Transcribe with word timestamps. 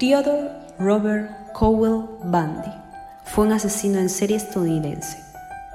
Theodore 0.00 0.48
Robert 0.78 1.52
Cowell 1.52 2.06
Bundy 2.22 2.70
fue 3.22 3.44
un 3.44 3.52
asesino 3.52 3.98
en 3.98 4.08
serie 4.08 4.38
estadounidense. 4.38 5.18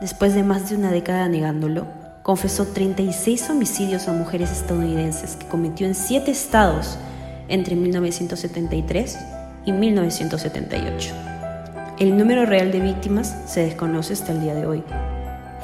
Después 0.02 0.34
de 0.34 0.42
más 0.42 0.68
de 0.68 0.78
una 0.78 0.90
década 0.90 1.30
negándolo, 1.30 1.86
confesó 2.24 2.66
36 2.66 3.52
homicidios 3.52 4.08
a 4.08 4.14
mujeres 4.14 4.52
estadounidenses 4.52 5.36
que 5.36 5.46
cometió 5.46 5.86
en 5.86 5.94
siete 5.94 6.32
estados 6.32 6.98
entre 7.50 7.76
1973 7.76 9.20
y 9.64 9.72
1978. 9.72 11.14
El 12.00 12.18
número 12.18 12.48
real 12.48 12.72
de 12.72 12.80
víctimas 12.80 13.44
se 13.46 13.60
desconoce 13.60 14.14
hasta 14.14 14.32
el 14.32 14.42
día 14.42 14.56
de 14.56 14.66
hoy. 14.66 14.84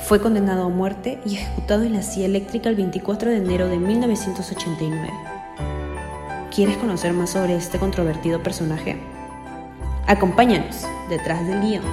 Fue 0.03 0.21
condenado 0.21 0.65
a 0.65 0.69
muerte 0.69 1.19
y 1.25 1.37
ejecutado 1.37 1.81
en 1.81 1.93
la 1.93 2.03
silla 2.03 2.27
eléctrica 2.27 2.69
el 2.69 2.75
24 2.75 3.31
de 3.31 3.37
enero 3.37 3.67
de 3.67 3.77
1989. 3.77 5.30
¿Quieres 6.53 6.75
conocer 6.75 7.13
más 7.13 7.29
sobre 7.29 7.55
este 7.55 7.79
controvertido 7.79 8.43
personaje? 8.43 8.97
Acompáñanos 10.05 10.85
detrás 11.07 11.47
del 11.47 11.61
guion. 11.61 11.83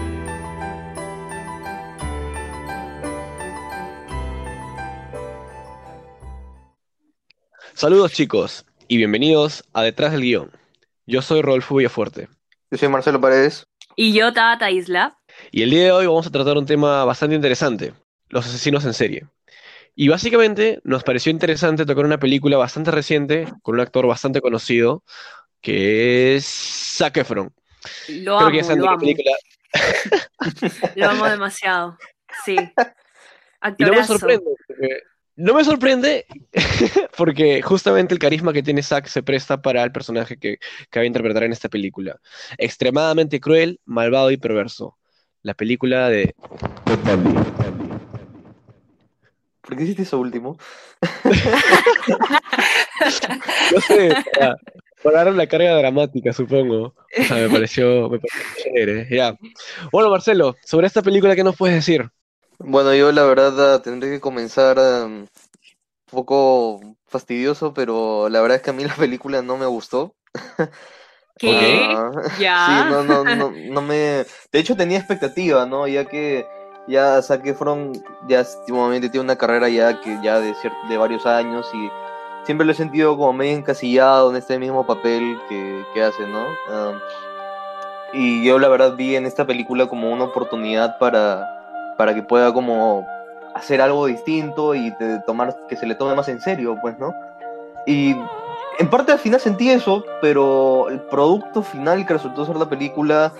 Saludos 7.73 8.11
chicos 8.11 8.67
y 8.89 8.97
bienvenidos 8.97 9.63
a 9.75 9.83
Detrás 9.83 10.11
del 10.11 10.23
Guión. 10.23 10.51
Yo 11.07 11.23
soy 11.23 11.41
Rodolfo 11.41 11.77
Villafuerte. 11.77 12.29
Yo 12.73 12.79
soy 12.79 12.89
Marcelo 12.89 13.21
Paredes. 13.21 13.65
Y 13.95 14.13
yo, 14.13 14.33
Tabata 14.33 14.73
Isla. 14.73 15.21
Y 15.53 15.63
el 15.63 15.71
día 15.71 15.85
de 15.85 15.93
hoy 15.93 16.07
vamos 16.07 16.27
a 16.27 16.31
tratar 16.31 16.59
un 16.59 16.67
tema 16.67 17.05
bastante 17.05 17.37
interesante, 17.37 17.95
los 18.29 18.45
asesinos 18.45 18.85
en 18.85 18.95
serie. 18.95 19.29
Y 20.01 20.07
básicamente 20.07 20.81
nos 20.85 21.03
pareció 21.03 21.33
interesante 21.33 21.85
tocar 21.85 22.05
una 22.05 22.21
película 22.21 22.57
bastante 22.57 22.93
reciente 22.93 23.49
con 23.63 23.75
un 23.75 23.81
actor 23.81 24.07
bastante 24.07 24.41
conocido 24.41 25.03
que 25.61 26.37
es 26.37 26.47
Zac 26.99 27.17
Efron. 27.17 27.53
Lo 28.07 28.39
amo, 28.39 28.61
lo 28.77 28.91
amo. 28.91 29.07
lo 30.95 31.11
amo 31.11 31.25
demasiado, 31.29 31.99
sí. 32.45 32.57
Y 33.77 33.83
no 33.83 33.93
me 33.93 34.05
sorprende, 34.05 34.45
porque, 34.69 35.01
no 35.35 35.55
me 35.55 35.65
sorprende 35.65 36.27
porque 37.17 37.61
justamente 37.61 38.15
el 38.15 38.21
carisma 38.21 38.53
que 38.53 38.63
tiene 38.63 38.85
Zack 38.85 39.09
se 39.09 39.25
presta 39.25 39.61
para 39.61 39.83
el 39.83 39.91
personaje 39.91 40.39
que, 40.39 40.59
que 40.93 41.01
va 41.01 41.03
a 41.03 41.07
interpretar 41.07 41.43
en 41.43 41.51
esta 41.51 41.69
película. 41.69 42.21
Extremadamente 42.57 43.41
cruel, 43.41 43.81
malvado 43.85 44.31
y 44.31 44.37
perverso. 44.37 44.97
La 45.43 45.55
película 45.55 46.09
de 46.09 46.37
¿Por 49.69 49.77
qué 49.77 49.85
hiciste 49.85 50.03
eso 50.05 50.19
último? 50.19 50.57
no 53.75 53.81
sé, 53.83 54.15
para, 55.03 55.25
dar 55.25 55.35
la 55.35 55.47
carga 55.47 55.77
dramática, 55.77 56.33
supongo. 56.33 56.87
O 56.87 56.95
sea, 57.25 57.37
me 57.37 57.51
pareció, 57.51 58.09
me 58.09 58.19
pareció 58.19 58.41
chévere. 58.63 59.07
Ya. 59.15 59.37
Bueno, 59.93 60.09
Marcelo, 60.09 60.57
sobre 60.65 60.87
esta 60.87 61.03
película, 61.03 61.37
¿qué 61.37 61.45
nos 61.45 61.55
puedes 61.55 61.77
decir? 61.77 62.09
Bueno, 62.59 62.95
yo 62.95 63.13
la 63.13 63.25
verdad 63.25 63.83
tendré 63.83 64.09
que 64.09 64.21
comenzar 64.21 64.79
um, 64.79 65.19
un 65.19 65.29
poco 66.11 66.81
fastidioso, 67.07 67.75
pero 67.75 68.31
la 68.31 68.41
verdad 68.41 68.57
es 68.57 68.63
que 68.63 68.71
a 68.71 68.73
mí 68.73 68.85
la 68.87 68.95
película 68.95 69.43
no 69.43 69.59
me 69.59 69.67
gustó. 69.67 70.15
¿Qué? 71.37 71.87
Ah, 71.91 72.11
¿Ya? 72.41 72.67
Sí, 72.67 72.73
no, 72.91 73.05
no, 73.05 73.23
no, 73.23 73.51
no 73.51 73.83
me... 73.83 74.25
De 74.51 74.61
hecho 74.61 74.77
tenía 74.77 74.97
expectativa, 74.97 75.67
¿no? 75.67 75.87
Ya 75.87 76.07
que 76.07 76.47
ya 76.89 77.21
Zac 77.23 77.47
Efron 77.47 77.93
ya 78.27 78.45
últimamente 78.61 79.09
tiene 79.09 79.25
una 79.25 79.37
carrera 79.37 79.69
ya 79.69 80.01
que 80.01 80.19
ya 80.23 80.41
de, 80.41 80.55
de 80.89 80.97
varios 80.97 81.27
años 81.27 81.69
y 81.75 81.91
siempre 82.45 82.65
lo 82.65 82.73
he 82.73 82.75
sentido 82.75 83.17
como 83.17 83.33
medio 83.35 83.57
encasillado 83.57 84.31
en 84.31 84.37
este 84.37 84.59
mismo 84.59 84.87
papel 84.87 85.39
que, 85.49 85.85
que 85.93 86.03
hace, 86.03 86.27
¿no? 86.27 86.41
Um, 86.41 86.99
y 88.13 88.43
yo 88.43 88.59
la 88.59 88.69
verdad 88.69 88.97
vi 88.97 89.17
en 89.17 89.27
esta 89.27 89.47
película 89.47 89.87
como 89.87 90.11
una 90.11 90.25
oportunidad 90.25 90.99
para, 90.99 91.95
para 91.99 92.15
que 92.15 92.23
pueda 92.23 92.53
como 92.53 93.07
hacer 93.55 93.83
algo 93.83 94.07
distinto 94.07 94.75
y 94.75 94.95
tomar 95.27 95.55
que 95.69 95.77
se 95.77 95.87
le 95.87 95.95
tome 95.95 96.15
más 96.15 96.29
en 96.29 96.41
serio, 96.41 96.79
pues, 96.81 96.99
¿no? 96.99 97.13
Y 97.87 98.17
en 98.79 98.91
parte 98.91 99.13
al 99.13 99.19
final 99.19 99.41
sentí 99.41 99.71
eso, 99.71 100.05
pero 100.23 100.89
el 100.89 101.01
producto 101.01 101.63
final 101.63 102.07
que 102.07 102.15
resultó 102.15 102.47
ser 102.47 102.57
la 102.57 102.69
película 102.69 103.33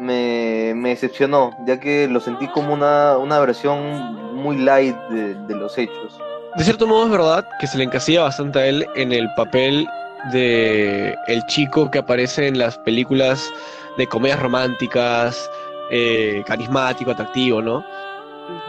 me, 0.00 0.72
me 0.74 0.90
decepcionó, 0.90 1.54
ya 1.66 1.78
que 1.78 2.08
lo 2.08 2.20
sentí 2.20 2.48
como 2.48 2.72
una, 2.72 3.18
una 3.18 3.38
versión 3.38 4.34
muy 4.34 4.56
light 4.56 4.96
de, 5.10 5.34
de, 5.34 5.54
los 5.54 5.76
hechos. 5.76 6.18
De 6.56 6.64
cierto 6.64 6.86
modo 6.86 7.04
es 7.04 7.10
verdad 7.10 7.46
que 7.60 7.66
se 7.66 7.78
le 7.78 7.84
encasilla 7.84 8.22
bastante 8.22 8.58
a 8.58 8.66
él 8.66 8.86
en 8.96 9.12
el 9.12 9.28
papel 9.34 9.86
de 10.32 11.14
el 11.26 11.44
chico 11.46 11.90
que 11.90 11.98
aparece 11.98 12.48
en 12.48 12.58
las 12.58 12.78
películas 12.78 13.52
de 13.98 14.06
comedias 14.06 14.40
románticas, 14.40 15.50
eh, 15.90 16.42
carismático, 16.46 17.10
atractivo, 17.10 17.60
¿no? 17.60 17.84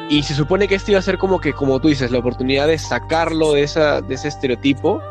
Y 0.10 0.24
se 0.24 0.36
supone 0.36 0.68
que 0.68 0.76
esto 0.76 0.92
iba 0.92 1.00
a 1.00 1.04
ser 1.04 1.18
como 1.18 1.40
que, 1.40 1.54
como 1.54 1.80
tú 1.80 1.88
dices, 1.88 2.12
la 2.12 2.20
oportunidad 2.20 2.68
de 2.68 2.78
sacarlo 2.78 3.54
de, 3.54 3.64
esa, 3.64 4.02
de 4.02 4.16
ese 4.16 4.28
estereotipo 4.28 5.02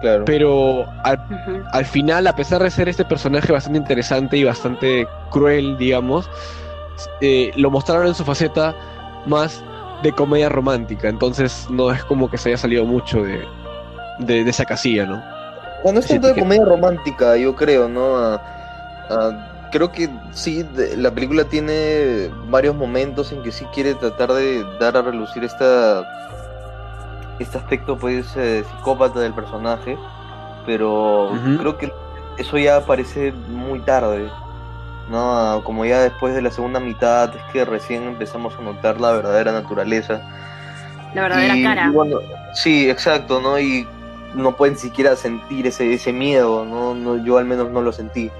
Claro. 0.00 0.24
Pero 0.26 0.86
al, 1.04 1.16
uh 1.18 1.32
-huh. 1.32 1.64
al, 1.72 1.84
final, 1.84 2.26
a 2.26 2.36
pesar 2.36 2.62
de 2.62 2.70
ser 2.70 2.88
este 2.88 3.04
personaje 3.04 3.52
bastante 3.52 3.78
interesante 3.78 4.36
y 4.36 4.44
bastante 4.44 5.08
cruel, 5.30 5.78
digamos, 5.78 6.28
eh, 7.20 7.50
lo 7.56 7.70
mostraron 7.70 8.06
en 8.06 8.14
su 8.14 8.24
faceta 8.24 8.74
más 9.26 9.62
de 10.02 10.12
comedia 10.12 10.48
romántica. 10.48 11.08
Entonces 11.08 11.66
no 11.70 11.90
es 11.90 12.04
como 12.04 12.30
que 12.30 12.38
se 12.38 12.50
haya 12.50 12.58
salido 12.58 12.84
mucho 12.84 13.22
de, 13.22 13.42
de, 14.20 14.44
de 14.44 14.50
esa 14.50 14.64
casilla, 14.64 15.06
¿no? 15.06 15.22
Bueno, 15.82 16.00
es 16.00 16.06
tanto 16.06 16.28
de 16.28 16.40
comedia 16.40 16.64
romántica, 16.64 17.36
yo 17.36 17.54
creo, 17.54 17.88
¿no? 17.88 18.40
Creo 19.70 19.92
que 19.92 20.08
sí, 20.32 20.62
de, 20.62 20.96
la 20.96 21.10
película 21.10 21.44
tiene 21.44 22.30
varios 22.48 22.74
momentos 22.74 23.32
en 23.32 23.42
que 23.42 23.52
sí 23.52 23.64
quiere 23.74 23.94
tratar 23.94 24.32
de 24.32 24.64
dar 24.80 24.96
a 24.96 25.02
relucir 25.02 25.44
esta 25.44 26.04
este 27.38 27.58
aspecto 27.58 27.96
pues 27.96 28.36
eh, 28.36 28.64
psicópata 28.70 29.20
del 29.20 29.32
personaje, 29.32 29.96
pero 30.64 31.30
uh 31.30 31.34
-huh. 31.34 31.58
creo 31.58 31.78
que 31.78 31.92
eso 32.38 32.58
ya 32.58 32.76
aparece 32.76 33.32
muy 33.48 33.80
tarde, 33.80 34.28
¿no? 35.10 35.62
Como 35.64 35.84
ya 35.84 36.00
después 36.00 36.34
de 36.34 36.42
la 36.42 36.50
segunda 36.50 36.80
mitad 36.80 37.34
es 37.34 37.42
que 37.52 37.64
recién 37.64 38.04
empezamos 38.04 38.54
a 38.58 38.62
notar 38.62 39.00
la 39.00 39.12
verdadera 39.12 39.52
naturaleza. 39.52 40.20
La 41.14 41.22
verdadera 41.22 41.56
y, 41.56 41.62
cara. 41.62 41.86
Y 41.86 41.90
bueno, 41.90 42.18
sí, 42.54 42.90
exacto, 42.90 43.40
¿no? 43.40 43.58
Y 43.58 43.86
no 44.34 44.56
pueden 44.56 44.76
siquiera 44.76 45.16
sentir 45.16 45.66
ese, 45.66 45.94
ese 45.94 46.12
miedo, 46.12 46.64
¿no? 46.64 46.94
no 46.94 47.16
yo 47.24 47.38
al 47.38 47.46
menos 47.46 47.70
no 47.70 47.80
lo 47.80 47.92
sentí. 47.92 48.30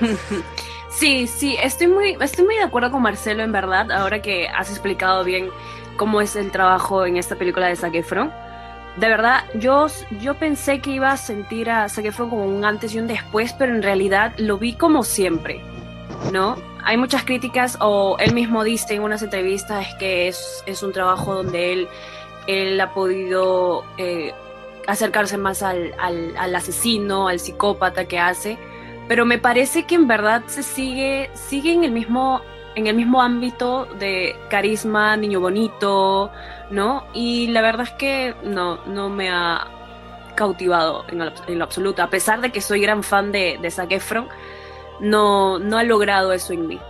sí, 0.90 1.26
sí, 1.26 1.56
estoy 1.62 1.88
muy, 1.88 2.16
estoy 2.20 2.44
muy 2.44 2.56
de 2.56 2.62
acuerdo 2.62 2.90
con 2.90 3.02
Marcelo, 3.02 3.42
en 3.42 3.52
verdad, 3.52 3.90
ahora 3.92 4.22
que 4.22 4.48
has 4.48 4.70
explicado 4.70 5.24
bien 5.24 5.50
cómo 5.96 6.20
es 6.20 6.36
el 6.36 6.50
trabajo 6.50 7.04
en 7.06 7.16
esta 7.16 7.36
película 7.36 7.68
de 7.68 7.76
Zac 7.76 7.94
Efron. 7.94 8.32
De 8.96 9.08
verdad, 9.08 9.44
yo, 9.54 9.86
yo 10.20 10.34
pensé 10.34 10.80
que 10.80 10.90
iba 10.90 11.10
a 11.10 11.16
sentir 11.16 11.70
a 11.70 11.88
Zac 11.88 12.04
Efron 12.04 12.30
como 12.30 12.44
un 12.44 12.64
antes 12.64 12.94
y 12.94 12.98
un 12.98 13.06
después, 13.06 13.54
pero 13.54 13.74
en 13.74 13.82
realidad 13.82 14.32
lo 14.36 14.58
vi 14.58 14.74
como 14.74 15.02
siempre, 15.02 15.60
¿no? 16.30 16.56
Hay 16.84 16.96
muchas 16.96 17.24
críticas, 17.24 17.78
o 17.80 18.16
él 18.18 18.34
mismo 18.34 18.64
dice 18.64 18.94
en 18.94 19.02
unas 19.02 19.22
entrevistas 19.22 19.86
que 19.98 20.28
es, 20.28 20.62
es 20.66 20.82
un 20.82 20.92
trabajo 20.92 21.34
donde 21.34 21.72
él, 21.72 21.88
él 22.46 22.80
ha 22.80 22.92
podido 22.92 23.84
eh, 23.98 24.34
acercarse 24.86 25.38
más 25.38 25.62
al, 25.62 25.94
al, 25.98 26.36
al 26.36 26.54
asesino, 26.54 27.28
al 27.28 27.38
psicópata 27.38 28.06
que 28.06 28.18
hace, 28.18 28.58
pero 29.08 29.24
me 29.24 29.38
parece 29.38 29.84
que 29.84 29.94
en 29.94 30.06
verdad 30.06 30.42
se 30.46 30.62
sigue, 30.62 31.30
sigue 31.34 31.72
en 31.72 31.84
el 31.84 31.92
mismo 31.92 32.42
en 32.74 32.86
el 32.86 32.94
mismo 32.96 33.20
ámbito 33.20 33.86
de 33.98 34.36
carisma, 34.48 35.16
niño 35.16 35.40
bonito, 35.40 36.30
¿no? 36.70 37.04
Y 37.12 37.48
la 37.48 37.60
verdad 37.62 37.86
es 37.86 37.92
que 37.92 38.34
no, 38.44 38.78
no 38.86 39.08
me 39.08 39.30
ha 39.30 39.66
cautivado 40.34 41.04
en, 41.08 41.18
lo, 41.18 41.32
en 41.46 41.58
lo 41.58 41.64
absoluto. 41.64 42.02
A 42.02 42.08
pesar 42.08 42.40
de 42.40 42.50
que 42.50 42.60
soy 42.60 42.80
gran 42.80 43.02
fan 43.02 43.32
de, 43.32 43.58
de 43.60 43.70
Zac 43.70 43.92
Efron, 43.92 44.28
no, 45.00 45.58
no 45.58 45.78
ha 45.78 45.84
logrado 45.84 46.32
eso 46.32 46.52
en 46.52 46.66
mí. 46.66 46.80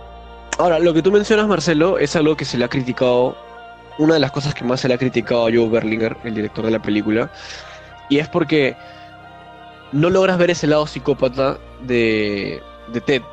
Ahora, 0.57 0.79
lo 0.79 0.93
que 0.93 1.01
tú 1.01 1.11
mencionas, 1.11 1.47
Marcelo, 1.47 1.97
es 1.97 2.15
algo 2.15 2.37
que 2.37 2.45
se 2.45 2.57
le 2.57 2.65
ha 2.65 2.69
criticado, 2.69 3.35
una 3.97 4.13
de 4.13 4.19
las 4.19 4.31
cosas 4.31 4.53
que 4.53 4.63
más 4.63 4.81
se 4.81 4.87
le 4.87 4.93
ha 4.93 4.97
criticado 4.97 5.47
a 5.47 5.51
Joe 5.51 5.67
Berlinger, 5.67 6.15
el 6.23 6.35
director 6.35 6.63
de 6.63 6.71
la 6.71 6.81
película, 6.81 7.31
y 8.09 8.19
es 8.19 8.29
porque 8.29 8.77
no 9.91 10.09
logras 10.09 10.37
ver 10.37 10.51
ese 10.51 10.67
lado 10.67 10.85
psicópata 10.85 11.57
de, 11.81 12.61
de 12.89 13.01
Ted. 13.01 13.23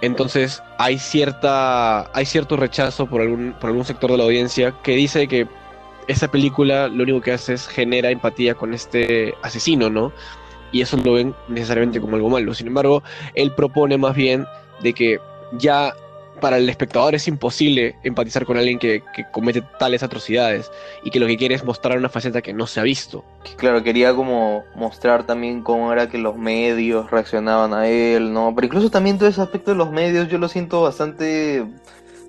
Entonces 0.00 0.62
hay 0.78 0.98
cierta 0.98 2.10
hay 2.12 2.26
cierto 2.26 2.56
rechazo 2.56 3.06
por 3.06 3.20
algún 3.20 3.54
por 3.60 3.70
algún 3.70 3.84
sector 3.84 4.10
de 4.10 4.18
la 4.18 4.24
audiencia 4.24 4.74
que 4.82 4.92
dice 4.92 5.28
que 5.28 5.46
esa 6.06 6.28
película 6.28 6.88
lo 6.88 7.02
único 7.04 7.20
que 7.20 7.32
hace 7.32 7.54
es 7.54 7.66
genera 7.66 8.10
empatía 8.10 8.54
con 8.54 8.74
este 8.74 9.34
asesino, 9.42 9.88
¿no? 9.88 10.12
Y 10.72 10.82
eso 10.82 10.96
lo 10.96 11.14
ven 11.14 11.34
necesariamente 11.48 12.00
como 12.00 12.16
algo 12.16 12.28
malo. 12.28 12.52
Sin 12.52 12.66
embargo, 12.66 13.02
él 13.34 13.52
propone 13.52 13.96
más 13.96 14.14
bien 14.14 14.46
de 14.80 14.92
que 14.92 15.18
ya 15.52 15.94
para 16.44 16.58
el 16.58 16.68
espectador 16.68 17.14
es 17.14 17.26
imposible 17.26 17.96
empatizar 18.02 18.44
con 18.44 18.58
alguien 18.58 18.78
que, 18.78 19.02
que 19.14 19.24
comete 19.32 19.62
tales 19.78 20.02
atrocidades 20.02 20.70
y 21.02 21.08
que 21.08 21.18
lo 21.18 21.26
que 21.26 21.38
quiere 21.38 21.54
es 21.54 21.64
mostrar 21.64 21.96
una 21.96 22.10
faceta 22.10 22.42
que 22.42 22.52
no 22.52 22.66
se 22.66 22.80
ha 22.80 22.82
visto. 22.82 23.24
claro, 23.56 23.82
quería 23.82 24.14
como 24.14 24.62
mostrar 24.74 25.24
también 25.24 25.62
cómo 25.62 25.90
era 25.90 26.10
que 26.10 26.18
los 26.18 26.36
medios 26.36 27.10
reaccionaban 27.10 27.72
a 27.72 27.88
él, 27.88 28.34
¿no? 28.34 28.52
Pero 28.54 28.66
incluso 28.66 28.90
también 28.90 29.16
todo 29.16 29.26
ese 29.26 29.40
aspecto 29.40 29.70
de 29.70 29.78
los 29.78 29.90
medios 29.90 30.28
yo 30.28 30.36
lo 30.36 30.50
siento 30.50 30.82
bastante, 30.82 31.64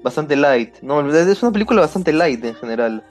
bastante 0.01 0.37
light, 0.37 0.75
¿no? 0.81 1.13
Es 1.13 1.43
una 1.43 1.51
película 1.51 1.81
bastante 1.81 2.13
light 2.13 2.41
en 2.45 2.55
general. 2.55 3.03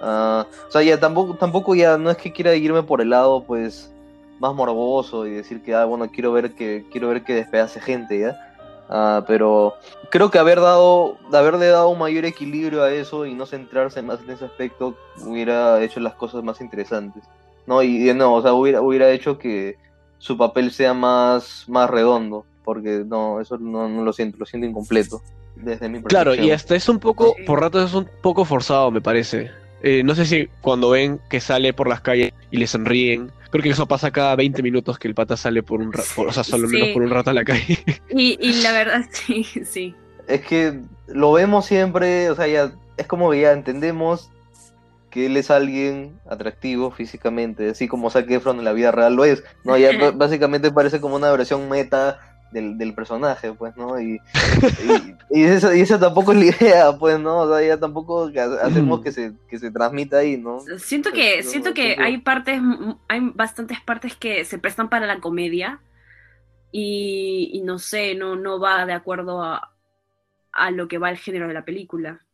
Ah, 0.00 0.46
o 0.68 0.70
sea, 0.70 0.80
ya 0.84 1.00
tampoco, 1.00 1.34
tampoco 1.34 1.74
ya 1.74 1.98
no 1.98 2.08
es 2.08 2.18
que 2.18 2.32
quiera 2.32 2.54
irme 2.54 2.84
por 2.84 3.00
el 3.00 3.10
lado, 3.10 3.42
pues, 3.42 3.92
más 4.38 4.54
morboso 4.54 5.26
y 5.26 5.32
decir 5.32 5.60
que, 5.60 5.74
ah, 5.74 5.86
bueno, 5.86 6.08
quiero 6.08 6.30
ver 6.30 6.52
que, 6.52 6.84
quiero 6.92 7.08
ver 7.08 7.24
que 7.24 7.34
despedace 7.34 7.80
gente, 7.80 8.16
¿ya? 8.20 8.51
Ah, 8.88 9.24
pero 9.26 9.74
creo 10.10 10.30
que 10.30 10.38
haber 10.38 10.60
dado, 10.60 11.16
haberle 11.32 11.68
dado 11.68 11.88
un 11.88 11.98
mayor 11.98 12.24
equilibrio 12.24 12.82
a 12.82 12.92
eso 12.92 13.24
y 13.26 13.34
no 13.34 13.46
centrarse 13.46 14.02
más 14.02 14.20
en 14.20 14.30
ese 14.30 14.44
aspecto 14.44 14.96
hubiera 15.24 15.82
hecho 15.82 16.00
las 16.00 16.14
cosas 16.14 16.44
más 16.44 16.60
interesantes. 16.60 17.22
No, 17.66 17.82
y 17.82 18.04
de 18.04 18.14
nuevo, 18.14 18.34
o 18.34 18.42
sea, 18.42 18.52
hubiera, 18.52 18.80
hubiera 18.82 19.10
hecho 19.10 19.38
que 19.38 19.76
su 20.18 20.36
papel 20.36 20.70
sea 20.72 20.94
más, 20.94 21.64
más 21.68 21.88
redondo, 21.88 22.44
porque 22.64 23.04
no, 23.06 23.40
eso 23.40 23.56
no, 23.58 23.88
no 23.88 24.04
lo 24.04 24.12
siento, 24.12 24.38
lo 24.38 24.46
siento 24.46 24.66
incompleto. 24.66 25.22
Desde 25.56 25.88
mi 25.88 26.02
Claro, 26.02 26.34
y 26.34 26.50
hasta 26.50 26.74
es 26.74 26.88
un 26.88 26.98
poco, 26.98 27.36
por 27.46 27.60
ratos 27.60 27.90
es 27.90 27.94
un 27.94 28.08
poco 28.20 28.44
forzado, 28.44 28.90
me 28.90 29.00
parece. 29.00 29.50
Eh, 29.82 30.02
no 30.04 30.14
sé 30.14 30.24
si 30.26 30.48
cuando 30.60 30.90
ven 30.90 31.20
que 31.28 31.40
sale 31.40 31.72
por 31.72 31.88
las 31.88 32.00
calles 32.00 32.32
y 32.50 32.56
le 32.56 32.66
sonríen, 32.66 33.30
creo 33.52 33.62
que 33.62 33.68
eso 33.70 33.86
pasa 33.86 34.10
cada 34.10 34.34
20 34.34 34.60
minutos 34.62 34.98
que 34.98 35.06
el 35.06 35.14
pata 35.14 35.36
sale 35.36 35.62
por 35.62 35.80
un 35.80 35.92
rato, 35.92 36.08
o 36.26 36.32
sea, 36.32 36.42
solo 36.42 36.66
Sí. 36.66 36.74
menos 36.74 36.88
por 36.88 37.02
un 37.02 37.10
rato 37.10 37.30
a 37.30 37.34
la 37.34 37.44
calle. 37.44 37.78
Y, 38.10 38.36
y 38.40 38.62
la 38.62 38.72
verdad, 38.72 39.04
sí, 39.12 39.44
sí. 39.64 39.94
Es 40.26 40.40
que 40.40 40.80
lo 41.06 41.32
vemos 41.32 41.66
siempre, 41.66 42.28
o 42.30 42.34
sea, 42.34 42.48
ya 42.48 42.72
es 42.96 43.06
como 43.06 43.30
que 43.30 43.42
ya 43.42 43.52
entendemos 43.52 44.30
que 45.10 45.26
él 45.26 45.36
es 45.36 45.50
alguien 45.50 46.18
atractivo 46.28 46.90
físicamente, 46.90 47.68
así 47.70 47.86
como 47.86 48.08
Zac 48.10 48.30
Efron 48.30 48.58
en 48.58 48.64
la 48.64 48.72
vida 48.72 48.90
real 48.92 49.14
lo 49.14 49.24
es, 49.26 49.44
¿no? 49.62 49.76
Ya 49.76 49.90
básicamente 50.14 50.70
parece 50.72 51.00
como 51.00 51.16
una 51.16 51.30
versión 51.30 51.68
meta 51.68 52.31
del, 52.52 52.78
del 52.78 52.94
personaje, 52.94 53.52
pues, 53.52 53.76
¿no? 53.76 54.00
Y, 54.00 54.20
y, 55.30 55.40
y 55.40 55.44
esa, 55.44 55.74
y 55.74 55.80
esa 55.80 55.98
tampoco 55.98 56.32
es 56.32 56.38
la 56.38 56.44
idea, 56.44 56.98
pues, 56.98 57.18
¿no? 57.18 57.40
O 57.40 57.48
sea, 57.48 57.66
ya 57.66 57.78
tampoco 57.78 58.30
que 58.30 58.40
ha- 58.40 58.62
hacemos 58.62 59.00
que 59.00 59.12
se, 59.12 59.32
que 59.48 59.58
se 59.58 59.70
transmita 59.70 60.18
ahí, 60.18 60.36
¿no? 60.36 60.60
Siento 60.78 61.10
que, 61.10 61.36
Pero 61.38 61.48
siento 61.50 61.74
que 61.74 61.96
hay 61.98 62.18
partes, 62.18 62.60
hay 63.08 63.20
bastantes 63.34 63.80
partes 63.80 64.14
que 64.16 64.44
se 64.44 64.58
prestan 64.58 64.88
para 64.88 65.06
la 65.06 65.20
comedia 65.20 65.80
y, 66.70 67.50
y 67.52 67.62
no 67.62 67.78
sé, 67.78 68.14
no, 68.14 68.36
no 68.36 68.60
va 68.60 68.86
de 68.86 68.92
acuerdo 68.92 69.42
a, 69.42 69.74
a 70.52 70.70
lo 70.70 70.88
que 70.88 70.98
va 70.98 71.10
el 71.10 71.18
género 71.18 71.48
de 71.48 71.54
la 71.54 71.64
película. 71.64 72.24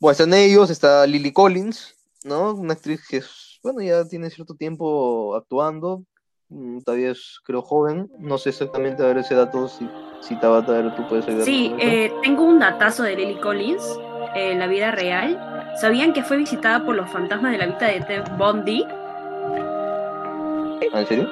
Bueno, 0.00 0.12
están 0.12 0.34
ellos, 0.34 0.70
está 0.70 1.06
Lily 1.06 1.32
Collins, 1.32 1.96
¿no? 2.24 2.52
Una 2.54 2.74
actriz 2.74 3.06
que, 3.08 3.18
es, 3.18 3.58
bueno, 3.62 3.80
ya 3.82 4.06
tiene 4.06 4.30
cierto 4.30 4.54
tiempo 4.54 5.34
actuando, 5.34 6.04
todavía 6.84 7.10
es, 7.10 7.40
creo, 7.44 7.62
joven, 7.62 8.10
no 8.18 8.38
sé 8.38 8.50
exactamente, 8.50 9.02
a 9.02 9.06
ver 9.06 9.18
ese 9.18 9.34
dato, 9.34 9.68
si, 9.68 9.88
si 10.20 10.34
Tabata, 10.36 10.72
a 10.72 10.82
ver, 10.82 10.96
tú 10.96 11.06
puedes 11.08 11.26
ayudar. 11.28 11.44
Sí, 11.44 11.74
eh, 11.78 12.12
tengo 12.22 12.44
un 12.44 12.58
datazo 12.58 13.02
de 13.02 13.16
Lily 13.16 13.36
Collins 13.36 13.98
eh, 14.34 14.52
en 14.52 14.58
la 14.58 14.66
vida 14.66 14.90
real. 14.90 15.72
¿Sabían 15.80 16.12
que 16.12 16.22
fue 16.22 16.36
visitada 16.38 16.84
por 16.84 16.94
los 16.96 17.08
fantasmas 17.10 17.52
de 17.52 17.58
la 17.58 17.66
vida 17.66 17.86
de 17.88 18.00
Ted 18.00 18.24
Bundy? 18.36 18.84
¿Ah, 20.92 21.00
¿En 21.00 21.06
serio? 21.06 21.28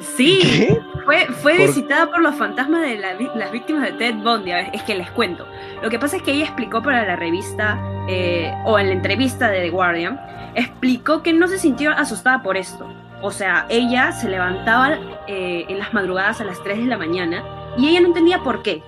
Sí, 0.00 0.38
¿Qué? 0.42 0.80
fue, 1.04 1.26
fue 1.26 1.56
Por- 1.56 1.66
visitada 1.68 2.10
por 2.10 2.20
los 2.20 2.34
fantasmas 2.34 2.82
de 2.82 2.98
la 2.98 3.14
las 3.36 3.50
víctimas 3.52 3.84
de 3.84 3.92
Ted 3.92 4.14
Bundy. 4.16 4.52
A 4.52 4.56
ver, 4.56 4.70
es 4.72 4.82
que 4.82 4.94
les 4.94 5.10
cuento. 5.12 5.46
Lo 5.82 5.88
que 5.88 5.98
pasa 5.98 6.16
es 6.16 6.22
que 6.22 6.32
ella 6.32 6.44
explicó 6.44 6.82
para 6.82 7.06
la 7.06 7.16
revista, 7.16 7.80
eh, 8.08 8.52
o 8.66 8.78
en 8.78 8.88
la 8.88 8.92
entrevista 8.92 9.48
de 9.50 9.60
The 9.62 9.70
Guardian, 9.70 10.20
explicó 10.54 11.22
que 11.22 11.32
no 11.32 11.48
se 11.48 11.58
sintió 11.58 11.90
asustada 11.92 12.42
por 12.42 12.56
esto. 12.56 12.86
O 13.22 13.30
sea, 13.30 13.66
ella 13.68 14.12
se 14.12 14.28
levantaba 14.28 14.90
eh, 15.26 15.64
en 15.68 15.78
las 15.78 15.92
madrugadas 15.92 16.40
a 16.40 16.44
las 16.44 16.62
3 16.62 16.78
de 16.78 16.84
la 16.86 16.98
mañana 16.98 17.42
y 17.76 17.88
ella 17.88 18.00
no 18.00 18.08
entendía 18.08 18.42
por 18.42 18.62
qué, 18.62 18.82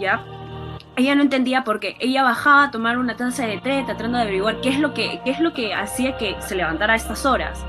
¿ya? 0.00 0.22
Ella 0.96 1.14
no 1.14 1.22
entendía 1.22 1.64
por 1.64 1.80
qué. 1.80 1.96
Ella 2.00 2.22
bajaba 2.22 2.64
a 2.64 2.70
tomar 2.70 2.98
una 2.98 3.16
taza 3.16 3.46
de 3.46 3.58
té 3.58 3.82
tratando 3.86 4.18
de 4.18 4.24
averiguar 4.24 4.60
qué 4.60 4.68
es 4.68 4.78
lo 4.78 4.92
que, 4.94 5.20
qué 5.24 5.30
es 5.30 5.40
lo 5.40 5.52
que 5.54 5.74
hacía 5.74 6.16
que 6.18 6.36
se 6.40 6.54
levantara 6.54 6.92
a 6.92 6.96
estas 6.96 7.24
horas. 7.26 7.64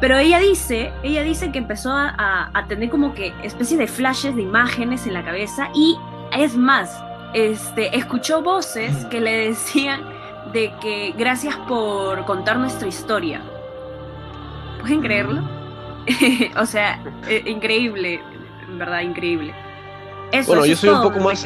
Pero 0.00 0.16
ella 0.18 0.38
dice, 0.38 0.92
ella 1.02 1.22
dice 1.22 1.50
que 1.52 1.58
empezó 1.58 1.92
a, 1.92 2.14
a- 2.16 2.50
a 2.54 2.66
tener 2.66 2.88
como 2.90 3.12
que 3.14 3.32
especie 3.42 3.76
de 3.76 3.86
flashes 3.86 4.36
de 4.36 4.42
imágenes 4.42 5.06
en 5.06 5.14
la 5.14 5.24
cabeza 5.24 5.68
y 5.74 5.96
es 6.36 6.56
más, 6.56 7.02
este, 7.34 7.96
escuchó 7.96 8.40
voces 8.42 9.04
que 9.06 9.20
le 9.20 9.48
decían 9.48 10.00
de 10.52 10.72
que 10.80 11.14
gracias 11.18 11.56
por 11.68 12.24
contar 12.24 12.56
nuestra 12.58 12.88
historia. 12.88 13.40
¿Pueden 14.80 15.00
creerlo? 15.02 15.42
o 16.56 16.66
sea, 16.66 17.02
eh, 17.28 17.42
increíble, 17.46 18.20
en 18.68 18.78
verdad, 18.78 19.00
increíble. 19.02 19.54
Eso, 20.32 20.48
Bueno, 20.48 20.64
eso 20.64 20.70
yo 20.72 20.76
soy 20.76 20.90
un 20.90 21.02
poco 21.02 21.20
más- 21.20 21.44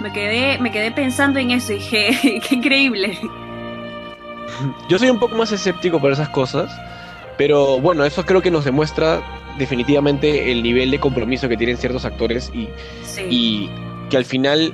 Me, 0.00 0.12
quedé, 0.12 0.58
me 0.58 0.70
quedé 0.70 0.90
pensando 0.92 1.38
en 1.40 1.50
eso 1.50 1.72
y 1.72 1.76
dije, 1.76 2.40
qué 2.48 2.54
increíble. 2.54 3.18
Yo 4.88 4.98
soy 4.98 5.10
un 5.10 5.18
poco 5.18 5.34
más 5.36 5.50
escéptico 5.52 6.00
por 6.00 6.12
esas 6.12 6.28
cosas, 6.30 6.70
pero 7.36 7.78
bueno, 7.80 8.04
eso 8.04 8.24
creo 8.24 8.40
que 8.40 8.50
nos 8.50 8.64
demuestra 8.64 9.20
definitivamente 9.58 10.50
el 10.52 10.62
nivel 10.62 10.90
de 10.92 11.00
compromiso 11.00 11.48
que 11.48 11.56
tienen 11.56 11.76
ciertos 11.76 12.04
actores 12.04 12.50
y, 12.54 12.68
Sí. 13.02 13.22
y 13.28 13.70
que 14.08 14.16
al 14.16 14.24
final 14.24 14.72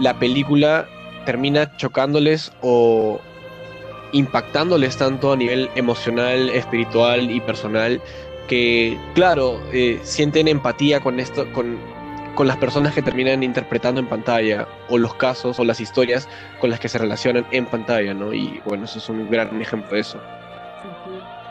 la 0.00 0.18
película 0.18 0.86
termina 1.24 1.74
chocándoles 1.76 2.52
o 2.60 3.20
impactándoles 4.14 4.96
tanto 4.96 5.32
a 5.32 5.36
nivel 5.36 5.68
emocional, 5.74 6.48
espiritual 6.50 7.30
y 7.30 7.40
personal 7.40 8.00
que, 8.46 8.96
claro, 9.14 9.60
eh, 9.72 9.98
sienten 10.04 10.46
empatía 10.46 11.00
con 11.00 11.18
esto, 11.18 11.52
con, 11.52 11.76
con 12.36 12.46
las 12.46 12.56
personas 12.56 12.94
que 12.94 13.02
terminan 13.02 13.42
interpretando 13.42 14.00
en 14.00 14.06
pantalla 14.06 14.68
o 14.88 14.98
los 14.98 15.14
casos 15.14 15.58
o 15.58 15.64
las 15.64 15.80
historias 15.80 16.28
con 16.60 16.70
las 16.70 16.78
que 16.78 16.88
se 16.88 16.98
relacionan 16.98 17.44
en 17.50 17.66
pantalla, 17.66 18.14
¿no? 18.14 18.32
Y 18.32 18.62
bueno, 18.64 18.84
eso 18.84 18.98
es 18.98 19.08
un 19.08 19.28
gran 19.28 19.60
ejemplo 19.60 19.94
de 19.94 20.00
eso. 20.00 20.20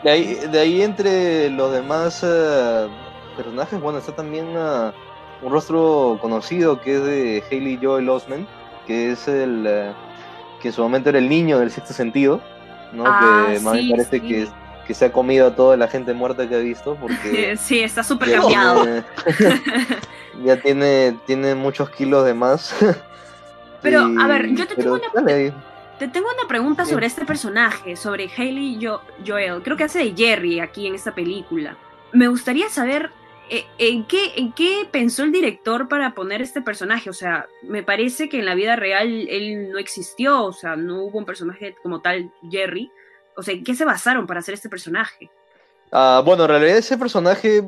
De 0.02 0.10
ahí, 0.10 0.34
de 0.50 0.58
ahí 0.58 0.82
entre 0.82 1.50
los 1.50 1.70
demás 1.70 2.22
eh, 2.24 2.88
personajes, 3.36 3.78
bueno, 3.78 3.98
está 3.98 4.12
también 4.12 4.54
ah, 4.56 4.94
un 5.42 5.52
rostro 5.52 6.18
conocido 6.22 6.80
que 6.80 6.96
es 6.96 7.04
de 7.04 7.42
Haley 7.50 7.78
Joel 7.82 8.08
Osment, 8.08 8.48
que 8.86 9.12
es 9.12 9.28
el 9.28 9.66
eh, 9.66 9.92
que 10.64 10.68
en 10.68 10.74
su 10.74 10.82
momento 10.82 11.10
era 11.10 11.18
el 11.18 11.28
niño 11.28 11.58
del 11.58 11.70
sexto 11.70 11.92
sentido, 11.92 12.40
¿no? 12.94 13.04
Ah, 13.06 13.46
que 13.52 13.60
más 13.60 13.76
sí, 13.76 13.90
parece 13.90 14.20
sí. 14.20 14.28
que, 14.28 14.48
que 14.86 14.94
se 14.94 15.04
ha 15.06 15.12
comido 15.12 15.46
a 15.48 15.54
toda 15.56 15.76
la 15.76 15.88
gente 15.88 16.12
muerta 16.14 16.48
que 16.48 16.54
ha 16.54 16.58
visto, 16.58 16.96
porque 17.00 17.56
Sí, 17.60 17.80
está 17.80 18.02
súper 18.02 18.28
ya 18.30 18.40
cambiado. 18.40 18.82
tiene, 18.84 19.04
ya 20.44 20.56
tiene, 20.60 21.16
tiene 21.26 21.54
muchos 21.54 21.90
kilos 21.90 22.24
de 22.24 22.34
más. 22.34 22.74
Pero, 23.82 24.00
a 24.18 24.26
ver, 24.26 24.48
yo 24.54 24.66
te 24.66 24.76
tengo 24.76 24.94
una- 24.94 25.02
dale. 25.14 25.52
Te 25.98 26.08
tengo 26.08 26.26
una 26.38 26.48
pregunta 26.48 26.84
Sí. 26.84 26.90
sobre 26.92 27.06
este 27.06 27.24
personaje, 27.24 27.96
sobre 27.96 28.28
Hailey 28.36 28.78
Jo- 28.84 29.02
Joel. 29.26 29.62
Creo 29.62 29.76
que 29.76 29.84
hace 29.84 29.98
de 30.00 30.14
Jerry 30.16 30.58
aquí 30.60 30.86
en 30.86 30.94
esta 30.94 31.14
película. 31.14 31.76
Me 32.12 32.26
gustaría 32.28 32.68
saber 32.68 33.10
en 33.50 34.04
qué, 34.06 34.32
en 34.36 34.52
qué 34.52 34.88
pensó 34.90 35.22
el 35.22 35.32
director 35.32 35.88
para 35.88 36.14
poner 36.14 36.42
este 36.42 36.62
personaje. 36.62 37.10
O 37.10 37.12
sea, 37.12 37.46
me 37.62 37.82
parece 37.82 38.28
que 38.28 38.38
en 38.38 38.46
la 38.46 38.54
vida 38.54 38.76
real 38.76 39.26
él 39.28 39.70
no 39.70 39.78
existió, 39.78 40.44
o 40.44 40.52
sea, 40.52 40.76
no 40.76 41.04
hubo 41.04 41.18
un 41.18 41.24
personaje 41.24 41.74
como 41.82 42.00
tal 42.00 42.32
Jerry. 42.50 42.90
O 43.36 43.42
sea, 43.42 43.54
¿en 43.54 43.64
qué 43.64 43.74
se 43.74 43.84
basaron 43.84 44.26
para 44.26 44.40
hacer 44.40 44.54
este 44.54 44.68
personaje? 44.68 45.30
Ah, 45.92 46.22
bueno, 46.24 46.44
en 46.44 46.50
realidad 46.50 46.78
ese 46.78 46.98
personaje, 46.98 47.62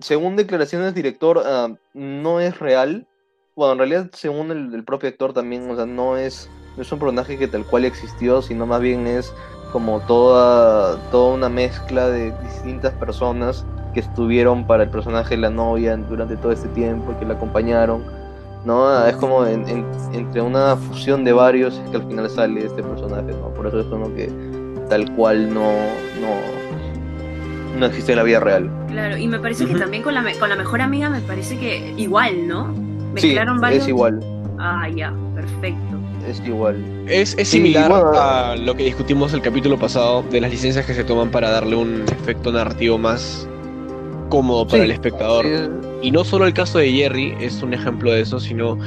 según 0.00 0.36
declaraciones 0.36 0.86
del 0.86 0.94
director, 0.94 1.42
ah, 1.44 1.68
no 1.92 2.40
es 2.40 2.58
real. 2.58 3.06
Bueno, 3.54 3.72
en 3.72 3.78
realidad, 3.78 4.10
según 4.14 4.50
el, 4.50 4.74
el 4.74 4.84
propio 4.84 5.08
actor 5.08 5.32
también, 5.32 5.70
o 5.70 5.76
sea, 5.76 5.86
no 5.86 6.16
es, 6.16 6.48
no 6.76 6.82
es 6.82 6.90
un 6.90 6.98
personaje 6.98 7.38
que 7.38 7.48
tal 7.48 7.66
cual 7.66 7.84
existió, 7.84 8.40
sino 8.40 8.66
más 8.66 8.80
bien 8.80 9.06
es 9.06 9.32
como 9.72 10.00
toda, 10.00 10.98
toda 11.10 11.34
una 11.34 11.48
mezcla 11.48 12.08
de 12.08 12.32
distintas 12.42 12.92
personas 12.94 13.64
que 13.92 14.00
estuvieron 14.00 14.66
para 14.66 14.84
el 14.84 14.88
personaje 14.90 15.30
de 15.36 15.40
la 15.42 15.50
novia 15.50 15.96
durante 15.96 16.36
todo 16.36 16.52
este 16.52 16.68
tiempo, 16.68 17.14
que 17.18 17.24
la 17.26 17.34
acompañaron. 17.34 18.02
¿no? 18.64 19.04
Es 19.06 19.16
como 19.16 19.44
en- 19.44 19.68
en- 19.68 19.84
entre 20.12 20.40
una 20.40 20.76
fusión 20.76 21.24
de 21.24 21.32
varios 21.32 21.74
es 21.84 21.90
que 21.90 21.96
al 21.96 22.06
final 22.06 22.30
sale 22.30 22.64
este 22.64 22.80
personaje, 22.80 23.32
¿no? 23.32 23.48
Por 23.54 23.66
eso 23.66 23.80
es 23.80 23.86
como 23.86 24.14
que 24.14 24.30
tal 24.88 25.10
cual 25.16 25.52
no, 25.52 25.62
no, 26.20 27.78
no 27.78 27.86
existe 27.86 28.12
en 28.12 28.18
la 28.18 28.22
vida 28.24 28.38
real. 28.40 28.70
Claro, 28.88 29.16
y 29.16 29.26
me 29.26 29.38
parece 29.40 29.66
que 29.66 29.74
también 29.74 30.02
con 30.04 30.14
la, 30.14 30.22
con 30.38 30.48
la 30.48 30.54
mejor 30.56 30.80
amiga 30.80 31.10
me 31.10 31.20
parece 31.22 31.58
que 31.58 31.92
igual, 31.96 32.46
¿no? 32.46 32.72
Sí, 33.16 33.26
Mezclaron 33.28 33.60
varios. 33.60 33.82
es 33.82 33.88
igual, 33.88 34.20
Ah, 34.58 34.88
ya, 34.94 35.12
perfecto. 35.34 35.96
es 36.28 36.40
igual. 36.46 36.76
Es, 37.08 37.34
es 37.36 37.48
Sí, 37.48 37.56
similar 37.56 37.90
bueno. 37.90 38.12
a 38.14 38.54
lo 38.56 38.76
que 38.76 38.84
discutimos 38.84 39.34
el 39.34 39.42
capítulo 39.42 39.76
pasado 39.76 40.22
de 40.30 40.40
las 40.40 40.50
licencias 40.52 40.86
que 40.86 40.94
se 40.94 41.02
toman 41.02 41.30
para 41.30 41.50
darle 41.50 41.74
un 41.74 42.02
efecto 42.06 42.52
narrativo 42.52 42.96
más 42.96 43.48
cómodo 44.32 44.66
para 44.66 44.78
Sí, 44.78 44.84
el 44.86 44.90
espectador. 44.92 45.46
Y 46.00 46.10
no 46.10 46.24
solo 46.24 46.46
el 46.46 46.54
caso 46.54 46.78
de 46.78 46.90
Jerry 46.90 47.34
es 47.38 47.62
un 47.62 47.74
ejemplo 47.74 48.10
de 48.10 48.22
eso, 48.22 48.40
sino 48.40 48.78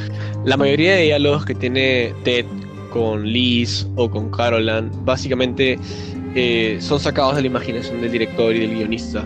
la 0.43 0.57
mayoría 0.57 0.95
de 0.95 1.03
diálogos 1.03 1.45
que 1.45 1.53
tiene 1.53 2.15
Ted 2.23 2.47
con 2.89 3.27
Liz 3.31 3.87
o 3.95 4.09
con 4.09 4.31
Caroline, 4.31 4.89
básicamente 5.03 5.77
eh, 6.33 6.77
son 6.79 6.99
sacados 6.99 7.35
de 7.35 7.41
la 7.41 7.47
imaginación 7.47 8.01
del 8.01 8.11
director 8.11 8.55
y 8.55 8.59
del 8.61 8.71
guionista, 8.71 9.23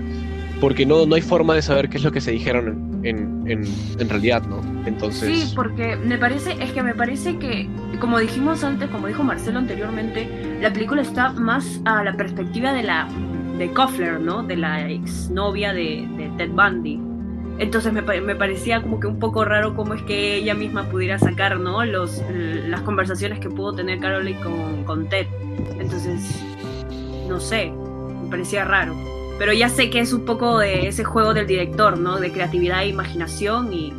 porque 0.60 0.86
no, 0.86 1.06
no 1.06 1.16
hay 1.16 1.22
forma 1.22 1.56
de 1.56 1.62
saber 1.62 1.88
qué 1.88 1.96
es 1.96 2.04
lo 2.04 2.12
que 2.12 2.20
se 2.20 2.32
dijeron 2.32 3.00
en, 3.04 3.50
en, 3.50 3.64
en 3.98 4.10
realidad, 4.10 4.44
¿no? 4.44 4.62
Entonces... 4.86 5.40
Sí, 5.40 5.54
porque 5.56 5.96
me 5.96 6.18
parece, 6.18 6.58
es 6.60 6.74
que 6.74 6.84
me 6.84 6.96
parece 6.96 7.38
que, 7.38 7.70
como 8.02 8.20
dijimos 8.20 8.66
antes, 8.66 8.90
como 8.90 9.08
dijo 9.08 9.24
Marcelo 9.24 9.60
anteriormente, 9.60 10.28
la 10.60 10.74
película 10.74 11.02
está 11.02 11.32
más 11.32 11.80
a 11.86 12.04
la 12.04 12.18
perspectiva 12.18 12.74
de 12.74 12.84
la 12.84 13.08
de 13.60 13.72
Koffler, 13.74 14.20
¿no? 14.20 14.42
De 14.42 14.56
la 14.56 14.90
exnovia 14.90 15.74
de, 15.74 16.08
de 16.18 16.32
Ted 16.38 16.50
Bundy. 16.52 17.00
Entonces 17.60 17.92
me, 17.92 18.02
me, 18.02 18.36
parecía 18.36 18.82
como 18.82 19.02
que 19.02 19.08
un 19.08 19.20
poco 19.20 19.44
raro 19.44 19.76
cómo 19.76 19.94
es 19.94 20.02
que 20.04 20.38
ella 20.38 20.54
misma 20.54 20.86
pudiera 20.86 21.20
sacar, 21.20 21.60
¿no? 21.60 21.84
Los, 21.84 22.24
las 22.32 22.82
conversaciones 22.82 23.40
que 23.40 23.50
pudo 23.50 23.76
tener 23.76 24.00
Caroline 24.00 24.40
con, 24.40 24.86
con 24.86 25.10
Ted. 25.10 25.28
Entonces, 25.78 26.42
no 27.28 27.40
sé, 27.42 27.72
me 28.24 28.30
parecía 28.30 28.64
raro. 28.64 28.96
Pero 29.38 29.52
ya 29.52 29.68
sé 29.68 29.90
que 29.90 30.00
es 30.00 30.14
un 30.14 30.24
poco 30.24 30.60
de 30.60 30.88
ese 30.88 31.04
juego 31.04 31.34
del 31.34 31.48
director, 31.48 31.98
¿no? 31.98 32.18
De 32.18 32.32
creatividad 32.32 32.84
e 32.84 32.88
imaginación 32.88 33.74
y, 33.74 33.94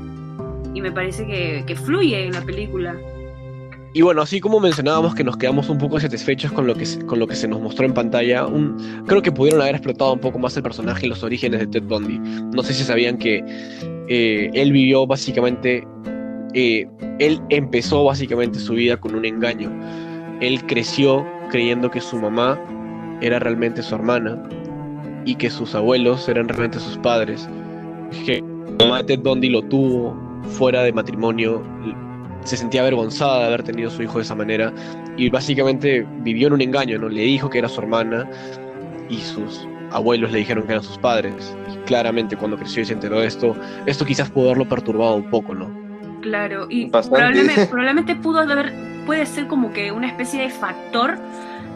y 0.73 0.81
me 0.81 0.90
parece 0.90 1.26
que, 1.26 1.64
que 1.67 1.76
fluye 1.76 2.26
en 2.26 2.33
la 2.33 2.40
película. 2.40 2.97
Y 3.92 4.02
bueno, 4.02 4.23
así 4.23 4.40
como 4.40 4.61
mencionábamos 4.61 5.16
que 5.16 5.25
nos 5.25 5.37
quedamos 5.37 5.68
un 5.68 5.78
poco 5.78 5.99
satisfechos 5.99 6.52
con 6.52 6.66
lo 6.66 6.75
que, 6.76 6.87
con 7.06 7.18
lo 7.18 7.26
que 7.26 7.35
se 7.35 7.49
nos 7.49 7.61
mostró 7.61 7.87
en 7.87 7.92
pantalla, 7.92 8.47
creo 9.06 9.20
que 9.20 9.32
pudieron 9.32 9.61
haber 9.61 9.75
explotado 9.75 10.12
un 10.12 10.20
poco 10.20 10.38
más 10.38 10.56
el 10.56 10.62
personaje 10.62 11.06
y 11.06 11.09
los 11.09 11.25
orígenes 11.25 11.59
de 11.61 11.66
Ted 11.66 11.82
Bundy. 11.82 12.18
No 12.54 12.62
sé 12.62 12.73
si 12.73 12.85
sabían 12.85 13.18
que 13.18 13.42
eh, 14.09 14.50
él 14.54 14.70
vivió 14.70 15.09
básicamente, 15.09 15.85
eh, 16.54 16.87
él 17.18 17.40
empezó 17.49 18.04
básicamente 18.04 18.61
su 18.61 18.75
vida 18.75 18.97
con 18.97 19.16
un 19.16 19.25
engaño. 19.25 19.73
Él 20.40 20.64
creció 20.66 21.26
creyendo 21.50 21.90
que 21.90 22.00
su 22.00 22.16
mamá 22.16 22.61
era 23.20 23.40
realmente 23.40 23.82
su 23.82 23.97
hermana 23.97 24.40
y 25.25 25.35
que 25.35 25.50
sus 25.50 25.75
abuelos 25.75 26.28
eran 26.28 26.49
realmente 26.49 26.78
sus 26.78 26.97
padres. 26.99 27.49
Que 28.25 28.40
la 28.78 28.85
mamá 28.85 28.99
de 28.99 29.16
Ted 29.16 29.20
Bundy 29.25 29.49
lo 29.49 29.62
tuvo 29.62 30.16
fuera 30.44 30.85
de 30.85 30.92
matrimonio, 30.92 31.61
se 32.44 32.56
sentía 32.56 32.80
avergonzada 32.80 33.40
de 33.40 33.47
haber 33.47 33.62
tenido 33.62 33.90
su 33.90 34.02
hijo 34.02 34.18
de 34.18 34.25
esa 34.25 34.35
manera 34.35 34.73
y 35.16 35.28
básicamente 35.28 36.06
vivió 36.18 36.49
en 36.49 36.54
un 36.54 36.61
engaño, 36.61 36.99
¿no? 36.99 37.09
Le 37.09 37.23
dijo 37.23 37.50
que 37.50 37.59
era 37.59 37.68
su 37.68 37.80
hermana 37.80 38.28
y 39.09 39.18
sus 39.18 39.66
abuelos 39.92 40.30
le 40.32 40.38
dijeron 40.38 40.64
que 40.64 40.73
eran 40.73 40.85
sus 40.85 40.99
padres. 40.99 41.54
Y 41.73 41.76
claramente 41.87 42.37
cuando 42.37 42.56
creció 42.56 42.82
y 42.82 42.87
se 42.87 42.92
enteró 42.92 43.20
de 43.20 43.26
esto, 43.26 43.56
esto 43.87 44.04
quizás 44.04 44.30
pudo 44.30 44.47
haberlo 44.47 44.68
perturbado 44.68 45.14
un 45.16 45.30
poco, 45.30 45.54
¿no? 45.54 45.70
Claro, 46.23 46.66
y 46.68 46.87
probablemente, 46.87 47.66
probablemente, 47.66 48.14
pudo 48.14 48.40
haber, 48.40 48.73
puede 49.06 49.25
ser 49.26 49.47
como 49.47 49.73
que 49.73 49.90
una 49.90 50.06
especie 50.06 50.42
de 50.42 50.50
factor 50.50 51.18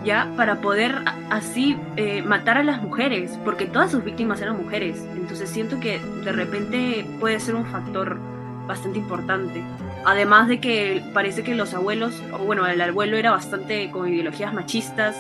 ya 0.05 0.31
para 0.37 0.61
poder 0.61 0.97
así 1.31 1.77
eh, 1.97 2.23
matar 2.23 2.59
a 2.59 2.63
las 2.63 2.83
mujeres, 2.83 3.39
porque 3.43 3.65
todas 3.65 3.91
sus 3.91 4.05
víctimas 4.05 4.41
eran 4.43 4.57
mujeres. 4.57 5.03
Entonces 5.17 5.49
siento 5.49 5.81
que 5.81 5.99
de 5.99 6.33
repente 6.33 7.07
puede 7.21 7.41
ser 7.41 7.55
un 7.55 7.65
factor 7.65 8.19
bastante 8.67 8.99
importante. 8.99 9.63
Además 10.05 10.49
de 10.49 10.61
que 10.61 11.03
parece 11.15 11.43
que 11.43 11.55
los 11.55 11.73
abuelos, 11.73 12.23
o 12.33 12.39
bueno, 12.39 12.67
el 12.67 12.81
abuelo 12.81 13.17
era 13.17 13.31
bastante 13.31 13.91
con 13.91 14.09
ideologías 14.09 14.53
machistas 14.53 15.17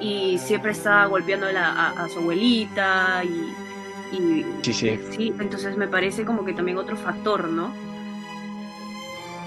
y 0.00 0.38
siempre 0.38 0.72
estaba 0.72 1.06
golpeando 1.06 1.46
a, 1.46 1.90
a, 1.90 2.08
su 2.08 2.20
abuelita 2.20 3.22
y, 3.24 4.16
y, 4.16 4.46
sí, 4.62 4.72
sí. 4.72 4.98
sí, 5.10 5.34
entonces 5.38 5.76
me 5.76 5.88
parece 5.88 6.24
como 6.24 6.44
que 6.44 6.54
también 6.54 6.78
otro 6.78 6.96
factor, 6.96 7.48
¿no? 7.48 7.72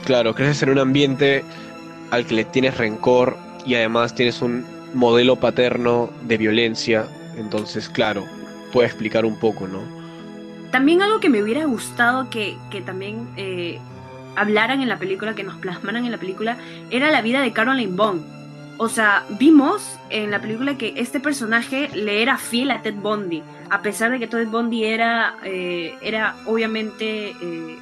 Claro, 0.06 0.34
creces 0.36 0.64
en 0.64 0.70
un 0.70 0.80
ambiente 0.80 1.44
al 2.12 2.26
que 2.26 2.36
le 2.36 2.46
tienes 2.46 2.78
rencor 2.78 3.38
y 3.66 3.76
además 3.76 4.16
tienes 4.16 4.42
un 4.42 4.66
modelo 4.94 5.36
paterno 5.36 6.10
de 6.24 6.38
violencia, 6.38 7.08
entonces 7.36 7.90
claro, 7.90 8.26
puede 8.72 8.88
explicar 8.88 9.26
un 9.26 9.38
poco, 9.40 9.68
¿no? 9.68 9.82
También 10.72 11.02
algo 11.02 11.20
que 11.20 11.30
me 11.30 11.42
hubiera 11.42 11.66
gustado 11.66 12.30
que, 12.30 12.58
que 12.70 12.82
también 12.82 13.28
eh, 13.38 13.80
hablaran 14.38 14.82
en 14.82 14.88
la 14.88 14.98
película, 14.98 15.36
que 15.36 15.44
nos 15.44 15.56
plasmaran 15.56 16.06
en 16.06 16.12
la 16.12 16.18
película, 16.18 16.58
era 16.90 17.12
la 17.12 17.22
vida 17.22 17.42
de 17.42 17.52
Caroline 17.52 17.96
Bond. 17.96 18.24
O 18.78 18.90
sea, 18.90 19.26
vimos 19.40 19.98
en 20.12 20.30
la 20.30 20.40
película 20.40 20.78
que 20.78 20.94
este 20.98 21.20
personaje 21.20 21.90
le 21.96 22.22
era 22.22 22.38
fiel 22.38 22.70
a 22.70 22.84
Ted 22.84 22.94
Bundy, 22.94 23.42
a 23.70 23.82
pesar 23.82 24.12
de 24.12 24.20
que 24.20 24.28
Ted 24.28 24.48
Bundy 24.48 24.86
era, 24.86 25.36
eh, 25.44 25.96
era 26.02 26.36
obviamente 26.46 27.30
eh, 27.42 27.78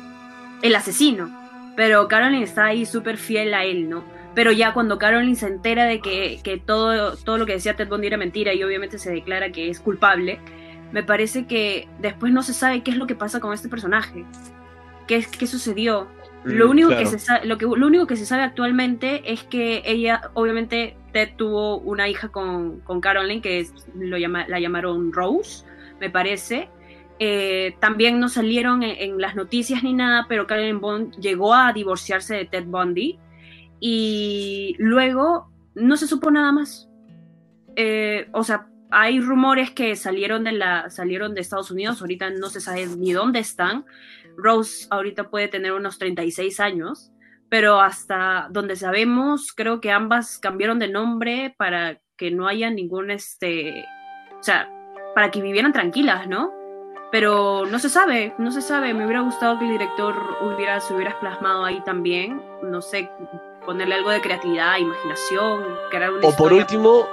el 0.62 0.76
asesino, 0.76 1.30
pero 1.76 2.08
Caroline 2.08 2.44
está 2.44 2.66
ahí 2.66 2.86
súper 2.86 3.18
fiel 3.18 3.54
a 3.54 3.66
él, 3.66 3.90
¿no? 3.90 4.06
Pero 4.34 4.54
ya 4.54 4.74
cuando 4.74 4.98
Caroline 4.98 5.36
se 5.36 5.48
entera 5.48 5.84
de 5.86 6.00
que, 6.00 6.40
que, 6.44 6.58
todo, 6.58 7.18
todo 7.18 7.38
lo 7.38 7.46
que 7.46 7.54
decía 7.54 7.76
Ted 7.76 7.90
Bundy 7.90 8.08
era 8.08 8.18
mentira 8.18 8.54
y 8.54 8.64
obviamente 8.64 8.98
se 8.98 9.12
declara 9.12 9.52
que 9.52 9.70
es 9.70 9.82
culpable, 9.82 10.40
me 10.94 11.04
parece 11.04 11.46
que 11.46 11.90
después 12.00 12.32
no 12.32 12.42
se 12.42 12.54
sabe 12.54 12.84
qué 12.84 12.92
es 12.92 12.98
lo 12.98 13.08
que 13.08 13.16
pasa 13.16 13.42
con 13.42 13.54
este 13.54 13.68
personaje, 13.68 14.24
qué, 15.08 15.26
qué 15.38 15.46
sucedió. 15.46 16.08
Lo 16.46 16.70
único, 16.70 16.90
claro. 16.90 17.10
que 17.10 17.20
se 17.20 17.46
lo, 17.46 17.58
que, 17.58 17.66
lo 17.66 17.88
único 17.88 18.08
que 18.08 18.16
se 18.16 18.26
sabe 18.26 18.44
actualmente 18.44 19.32
es 19.32 19.44
que 19.44 19.82
ella, 19.86 20.30
obviamente, 20.34 20.96
Ted 21.12 21.32
tuvo 21.36 21.78
una 21.80 22.08
hija 22.08 22.30
con, 22.30 22.82
con 22.82 23.02
Caroline, 23.02 23.42
que 23.42 23.60
es, 23.60 23.74
lo 23.96 24.18
llama, 24.18 24.48
la 24.48 24.60
llamaron 24.60 25.12
Rose, 25.12 25.66
me 26.00 26.10
parece. 26.10 26.70
Eh, 27.18 27.76
también 27.80 28.20
no 28.20 28.30
salieron 28.30 28.84
en, 28.84 28.96
en, 29.12 29.22
las 29.22 29.36
noticias 29.36 29.84
ni 29.84 29.94
nada, 29.94 30.26
pero 30.28 30.48
Caroline 30.48 30.80
Bond 30.80 31.16
llegó 31.20 31.54
a 31.54 31.72
divorciarse 31.74 32.36
de 32.36 32.46
Ted 32.46 32.66
Bundy 32.66 33.18
y 33.80 34.76
luego 34.80 35.50
no 35.76 35.98
se 35.98 36.08
supo 36.08 36.32
nada 36.32 36.52
más. 36.52 36.90
Eh, 37.76 38.28
o 38.32 38.44
sea, 38.44 38.68
hay 38.92 39.20
rumores 39.20 39.72
que 39.72 39.96
salieron 39.96 40.44
de, 40.44 40.54
la, 40.54 40.90
salieron 40.90 41.34
de 41.34 41.42
Estados 41.42 41.72
Unidos, 41.72 42.02
ahorita 42.02 42.30
no 42.32 42.50
se 42.50 42.62
sabe 42.62 42.88
ni 42.88 43.14
dónde 43.14 43.40
están, 43.40 43.86
Rose 44.38 44.88
ahorita 44.90 45.30
puede 45.30 45.48
tener 45.48 45.74
unos 45.74 45.98
36 45.98 46.60
años, 46.60 47.12
pero 47.50 47.80
hasta 47.80 48.48
donde 48.52 48.76
sabemos, 48.76 49.54
creo 49.54 49.80
que 49.80 49.92
ambas 49.92 50.38
cambiaron 50.40 50.80
de 50.80 50.88
nombre 50.88 51.56
para 51.58 52.02
que 52.18 52.32
no 52.32 52.48
haya 52.48 52.70
ningún, 52.70 53.12
este, 53.12 53.86
o 54.40 54.44
sea, 54.44 54.70
para 55.14 55.32
que 55.32 55.42
vivieran 55.42 55.74
tranquilas, 55.74 56.28
¿no? 56.28 56.54
Pero 57.12 57.66
no 57.66 57.80
se 57.80 57.90
sabe, 57.90 58.34
no 58.38 58.52
se 58.52 58.62
sabe. 58.62 58.94
Me 58.94 59.06
hubiera 59.06 59.22
gustado 59.22 59.58
que 59.58 59.66
el 59.66 59.72
director 59.72 60.16
hubiera, 60.42 60.80
se 60.82 60.94
hubiera 60.94 61.18
plasmado 61.20 61.64
ahí 61.64 61.82
también, 61.86 62.42
no 62.64 62.82
sé, 62.82 63.10
ponerle 63.66 63.96
algo 63.96 64.10
de 64.10 64.22
creatividad, 64.22 64.78
imaginación, 64.78 65.64
crear 65.90 66.12
una 66.12 66.28
O 66.28 66.36
por 66.36 66.52
último, 66.52 67.08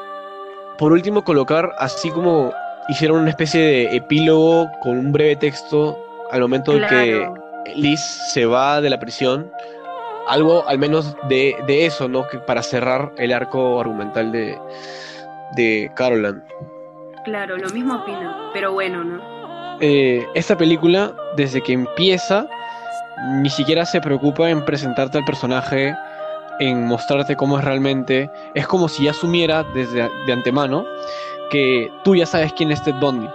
por 0.78 0.92
último 0.92 1.24
colocar 1.24 1.70
así 1.78 2.10
como 2.10 2.52
hicieron 2.88 3.20
una 3.20 3.30
especie 3.30 3.60
de 3.60 3.96
epílogo 3.96 4.70
con 4.80 4.98
un 4.98 5.12
breve 5.12 5.36
texto 5.36 5.98
al 6.30 6.40
momento 6.40 6.72
claro. 6.72 6.96
de 6.96 7.06
que 7.64 7.74
Liz 7.76 8.00
se 8.00 8.46
va 8.46 8.80
de 8.80 8.90
la 8.90 8.98
prisión, 8.98 9.50
algo 10.28 10.66
al 10.66 10.78
menos 10.78 11.16
de, 11.28 11.56
de 11.66 11.86
eso, 11.86 12.08
¿no? 12.08 12.26
Que 12.28 12.38
para 12.38 12.62
cerrar 12.62 13.12
el 13.18 13.32
arco 13.32 13.80
argumental 13.80 14.32
de, 14.32 14.58
de 15.54 15.90
Caroline. 15.94 16.42
Claro, 17.24 17.56
lo 17.56 17.70
mismo 17.70 17.96
opino, 17.96 18.50
pero 18.52 18.72
bueno, 18.72 19.04
¿no? 19.04 19.78
Eh, 19.80 20.26
esta 20.34 20.56
película, 20.56 21.12
desde 21.36 21.60
que 21.60 21.72
empieza, 21.72 22.46
ni 23.40 23.50
siquiera 23.50 23.84
se 23.84 24.00
preocupa 24.00 24.50
en 24.50 24.64
presentarte 24.64 25.18
al 25.18 25.24
personaje, 25.24 25.94
en 26.62 26.86
mostrarte 26.86 27.36
cómo 27.36 27.58
es 27.58 27.64
realmente. 27.64 28.30
Es 28.54 28.66
como 28.66 28.88
si 28.88 29.04
ya 29.04 29.10
asumiera 29.10 29.64
desde 29.74 30.08
de 30.26 30.32
antemano 30.32 30.84
que 31.50 31.90
tú 32.04 32.14
ya 32.14 32.26
sabes 32.26 32.52
quién 32.52 32.70
es 32.70 32.82
Ted 32.82 32.94
Bundy. 33.00 33.28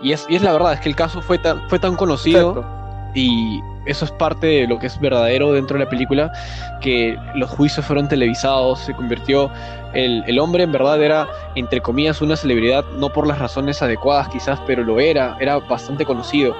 Y 0.00 0.12
es, 0.12 0.26
y 0.28 0.36
es 0.36 0.42
la 0.42 0.52
verdad, 0.52 0.72
es 0.72 0.80
que 0.80 0.88
el 0.88 0.96
caso 0.96 1.20
fue 1.20 1.38
tan, 1.38 1.68
fue 1.68 1.78
tan 1.78 1.94
conocido 1.94 2.50
Exacto. 2.50 3.10
y 3.14 3.60
eso 3.86 4.04
es 4.04 4.10
parte 4.12 4.46
de 4.46 4.66
lo 4.66 4.78
que 4.78 4.86
es 4.86 4.98
verdadero 5.00 5.52
dentro 5.52 5.78
de 5.78 5.84
la 5.84 5.90
película, 5.90 6.32
que 6.80 7.16
los 7.34 7.50
juicios 7.50 7.84
fueron 7.86 8.08
televisados, 8.08 8.80
se 8.80 8.94
convirtió, 8.94 9.50
el, 9.92 10.24
el 10.26 10.38
hombre 10.38 10.64
en 10.64 10.72
verdad 10.72 11.00
era, 11.02 11.28
entre 11.54 11.80
comillas, 11.80 12.20
una 12.20 12.36
celebridad, 12.36 12.84
no 12.96 13.12
por 13.12 13.26
las 13.26 13.38
razones 13.38 13.82
adecuadas 13.82 14.28
quizás, 14.28 14.58
pero 14.66 14.82
lo 14.82 14.98
era, 14.98 15.36
era 15.40 15.58
bastante 15.58 16.04
conocido. 16.04 16.56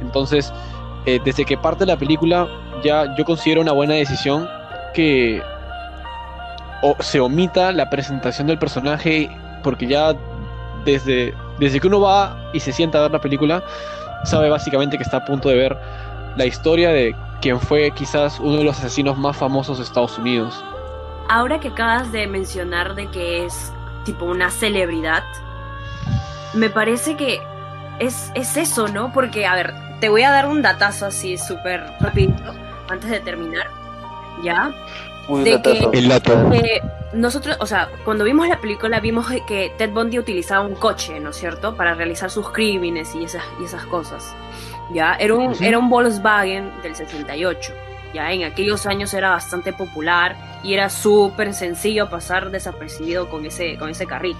Entonces, 0.00 0.52
eh, 1.06 1.18
desde 1.24 1.44
que 1.44 1.58
parte 1.58 1.84
la 1.84 1.96
película, 1.96 2.48
ya 2.82 3.14
yo 3.16 3.24
considero 3.24 3.60
una 3.60 3.72
buena 3.72 3.94
decisión 3.94 4.48
que 4.94 5.42
o 6.82 6.96
se 7.00 7.20
omita 7.20 7.72
la 7.72 7.90
presentación 7.90 8.46
del 8.46 8.58
personaje, 8.58 9.30
porque 9.62 9.86
ya 9.86 10.14
desde 10.84 11.34
desde 11.60 11.78
que 11.78 11.86
uno 11.86 12.00
va 12.00 12.50
y 12.52 12.60
se 12.60 12.72
sienta 12.72 12.98
a 12.98 13.02
ver 13.02 13.10
la 13.12 13.20
película, 13.20 13.62
sabe 14.24 14.48
básicamente 14.48 14.96
que 14.96 15.04
está 15.04 15.18
a 15.18 15.24
punto 15.24 15.48
de 15.50 15.56
ver 15.56 15.78
la 16.36 16.46
historia 16.46 16.90
de 16.90 17.14
quien 17.40 17.60
fue 17.60 17.90
quizás 17.92 18.40
uno 18.40 18.56
de 18.56 18.64
los 18.64 18.78
asesinos 18.78 19.16
más 19.18 19.36
famosos 19.36 19.78
de 19.78 19.84
Estados 19.84 20.18
Unidos. 20.18 20.64
Ahora 21.28 21.60
que 21.60 21.68
acabas 21.68 22.10
de 22.12 22.26
mencionar 22.26 22.94
de 22.94 23.06
que 23.08 23.44
es 23.44 23.72
tipo 24.04 24.24
una 24.24 24.50
celebridad, 24.50 25.22
me 26.54 26.70
parece 26.70 27.16
que 27.16 27.40
es, 27.98 28.32
es 28.34 28.56
eso, 28.56 28.88
¿no? 28.88 29.12
Porque, 29.12 29.46
a 29.46 29.54
ver, 29.54 29.74
te 30.00 30.08
voy 30.08 30.22
a 30.22 30.30
dar 30.30 30.48
un 30.48 30.62
datazo 30.62 31.06
así 31.06 31.36
súper 31.36 31.84
rapidito 32.00 32.52
antes 32.88 33.10
de 33.10 33.20
terminar, 33.20 33.66
¿ya? 34.42 34.72
Uy, 35.28 35.44
De 35.44 35.62
que-. 35.62 35.88
Eh, 36.52 36.82
nosotros, 37.12 37.56
o 37.60 37.66
sea, 37.66 37.88
cuando 38.04 38.24
vimos 38.24 38.48
la 38.48 38.60
película 38.60 39.00
vimos 39.00 39.26
que 39.46 39.72
Ted 39.78 39.90
Bundy 39.90 40.18
utilizaba 40.18 40.64
un 40.66 40.74
coche, 40.74 41.18
¿no 41.20 41.30
es 41.30 41.36
cierto? 41.36 41.74
Para 41.76 41.94
realizar 41.94 42.30
sus 42.30 42.50
crímenes 42.50 43.14
y 43.14 43.24
esas, 43.24 43.42
y 43.60 43.64
esas 43.64 43.84
cosas. 43.86 44.34
Ya, 44.92 45.14
era 45.14 45.34
un, 45.34 45.48
Ujú. 45.52 45.64
era 45.64 45.78
un 45.78 45.88
Volkswagen 45.88 46.72
del 46.82 46.96
68. 46.96 47.72
Ya, 48.12 48.32
en 48.32 48.42
aquellos 48.42 48.86
años 48.86 49.14
era 49.14 49.30
bastante 49.30 49.72
popular 49.72 50.36
y 50.64 50.74
era 50.74 50.90
súper 50.90 51.54
sencillo 51.54 52.10
pasar 52.10 52.50
desapercibido 52.50 53.28
con 53.28 53.46
ese, 53.46 53.76
con 53.78 53.88
ese 53.90 54.06
carrito. 54.06 54.38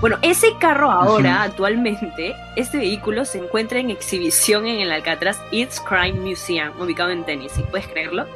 Bueno, 0.00 0.18
ese 0.20 0.48
carro 0.58 0.90
ahora, 0.90 1.42
actualmente, 1.44 2.34
este 2.56 2.78
vehículo 2.78 3.24
se 3.24 3.38
encuentra 3.38 3.78
en 3.78 3.90
exhibición 3.90 4.66
en 4.66 4.80
el 4.80 4.92
Alcatraz 4.92 5.40
East 5.52 5.78
Crime 5.88 6.20
Museum, 6.20 6.78
ubicado 6.78 7.10
en 7.10 7.24
Tennessee. 7.24 7.64
¿Puedes 7.70 7.86
creerlo? 7.86 8.26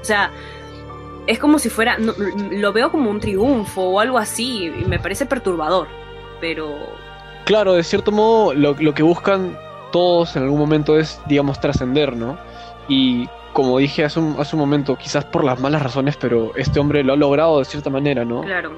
O 0.00 0.04
sea, 0.04 0.30
es 1.26 1.38
como 1.38 1.58
si 1.58 1.68
fuera, 1.68 1.98
no, 1.98 2.14
lo 2.50 2.72
veo 2.72 2.90
como 2.90 3.10
un 3.10 3.20
triunfo 3.20 3.82
o 3.82 4.00
algo 4.00 4.18
así, 4.18 4.66
y 4.66 4.84
me 4.84 4.98
parece 4.98 5.26
perturbador, 5.26 5.88
pero 6.40 6.74
Claro, 7.44 7.72
de 7.74 7.82
cierto 7.82 8.12
modo, 8.12 8.52
lo, 8.52 8.74
lo 8.78 8.92
que 8.92 9.02
buscan 9.02 9.56
todos 9.90 10.36
en 10.36 10.42
algún 10.42 10.58
momento 10.58 10.98
es, 10.98 11.20
digamos, 11.26 11.60
trascender, 11.60 12.14
¿no? 12.14 12.38
Y 12.88 13.26
como 13.52 13.78
dije 13.78 14.04
hace 14.04 14.20
un, 14.20 14.36
hace 14.38 14.54
un 14.54 14.60
momento, 14.60 14.96
quizás 14.96 15.24
por 15.24 15.44
las 15.44 15.58
malas 15.58 15.82
razones, 15.82 16.16
pero 16.16 16.54
este 16.56 16.78
hombre 16.78 17.02
lo 17.02 17.14
ha 17.14 17.16
logrado 17.16 17.58
de 17.58 17.64
cierta 17.64 17.90
manera, 17.90 18.24
¿no? 18.24 18.42
claro, 18.42 18.72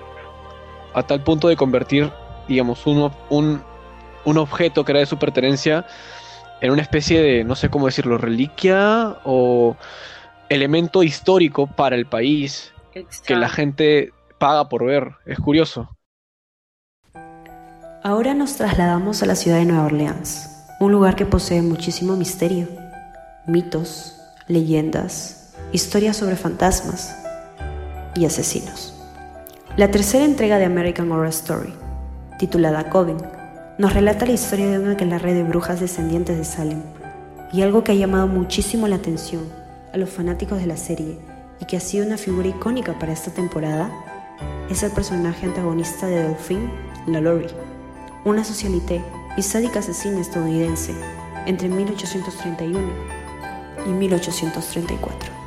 A 0.94 1.02
tal 1.02 1.20
punto 1.22 1.48
de 1.48 1.56
convertir, 1.56 2.10
digamos, 2.48 2.86
un, 2.86 3.10
un, 3.28 3.62
un 4.24 4.38
objeto 4.38 4.84
que 4.84 4.92
era 4.92 5.00
de 5.00 5.06
su 5.06 5.18
pertenencia 5.18 5.84
en 6.60 6.70
una 6.70 6.82
especie 6.82 7.20
de, 7.20 7.44
no 7.44 7.56
sé 7.56 7.70
cómo 7.70 7.86
decirlo, 7.86 8.18
reliquia 8.18 9.16
o 9.24 9.76
elemento 10.50 11.04
histórico 11.04 11.68
para 11.68 11.96
el 11.96 12.06
país 12.06 12.72
que 13.24 13.36
la 13.36 13.48
gente 13.48 14.12
paga 14.38 14.68
por 14.68 14.84
ver. 14.84 15.12
Es 15.24 15.38
curioso. 15.38 15.88
Ahora 18.02 18.34
nos 18.34 18.56
trasladamos 18.56 19.22
a 19.22 19.26
la 19.26 19.36
ciudad 19.36 19.58
de 19.58 19.66
Nueva 19.66 19.84
Orleans, 19.84 20.50
un 20.80 20.90
lugar 20.90 21.16
que 21.16 21.26
posee 21.26 21.62
muchísimo 21.62 22.16
misterio, 22.16 22.66
mitos, 23.46 24.18
leyendas, 24.48 25.54
historias 25.72 26.16
sobre 26.16 26.36
fantasmas 26.36 27.16
y 28.16 28.24
asesinos. 28.24 28.94
La 29.76 29.90
tercera 29.90 30.24
entrega 30.24 30.58
de 30.58 30.64
American 30.64 31.12
Horror 31.12 31.28
Story, 31.28 31.74
titulada 32.38 32.90
Coven, 32.90 33.18
nos 33.78 33.92
relata 33.92 34.26
la 34.26 34.32
historia 34.32 34.68
de 34.68 34.78
una 34.78 34.92
aquelarre 34.92 35.32
de 35.32 35.44
brujas 35.44 35.78
descendientes 35.78 36.36
de 36.36 36.44
Salem 36.44 36.82
y 37.52 37.62
algo 37.62 37.84
que 37.84 37.92
ha 37.92 37.94
llamado 37.94 38.26
muchísimo 38.26 38.88
la 38.88 38.96
atención 38.96 39.59
a 39.92 39.96
los 39.96 40.10
fanáticos 40.10 40.58
de 40.58 40.66
la 40.66 40.76
serie 40.76 41.18
y 41.60 41.64
que 41.64 41.76
ha 41.76 41.80
sido 41.80 42.06
una 42.06 42.16
figura 42.16 42.48
icónica 42.48 42.98
para 42.98 43.12
esta 43.12 43.30
temporada 43.30 43.90
es 44.70 44.82
el 44.82 44.92
personaje 44.92 45.46
antagonista 45.46 46.06
de 46.06 46.22
Delphine, 46.22 46.70
la 47.06 47.20
Lori, 47.20 47.48
una 48.24 48.44
socialité 48.44 49.02
y 49.36 49.42
sádica 49.42 49.80
asesina 49.80 50.20
estadounidense 50.20 50.94
entre 51.46 51.68
1831 51.68 52.78
y 53.86 53.88
1834. 53.88 55.39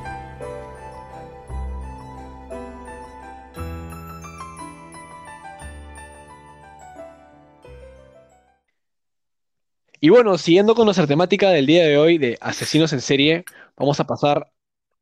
Y 10.04 10.10
bueno, 10.10 10.38
siguiendo 10.38 10.76
con 10.76 10.84
nuestra 10.84 11.08
temática 11.08 11.50
del 11.50 11.66
día 11.66 11.86
de 11.86 11.98
hoy 11.98 12.18
de 12.18 12.38
asesinos 12.42 12.92
en 12.92 13.00
serie, 13.00 13.46
vamos 13.78 14.02
a 14.02 14.06
pasar 14.06 14.52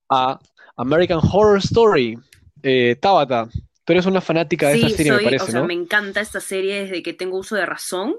a 0.07 0.39
American 0.77 1.19
Horror 1.23 1.57
Story. 1.57 2.19
Eh, 2.61 2.95
Tabata, 3.01 3.49
tú 3.83 3.93
eres 3.93 4.05
una 4.05 4.21
fanática 4.21 4.67
de 4.67 4.75
Sí, 4.75 4.85
esta 4.85 4.97
serie, 4.97 5.11
soy, 5.11 5.17
me 5.17 5.23
parece, 5.23 5.43
o 5.43 5.47
sea, 5.47 5.59
¿no? 5.61 5.65
me 5.65 5.73
encanta 5.73 6.21
esta 6.21 6.39
serie 6.39 6.83
desde 6.83 7.01
que 7.01 7.13
tengo 7.13 7.39
uso 7.39 7.55
de 7.55 7.65
razón. 7.65 8.13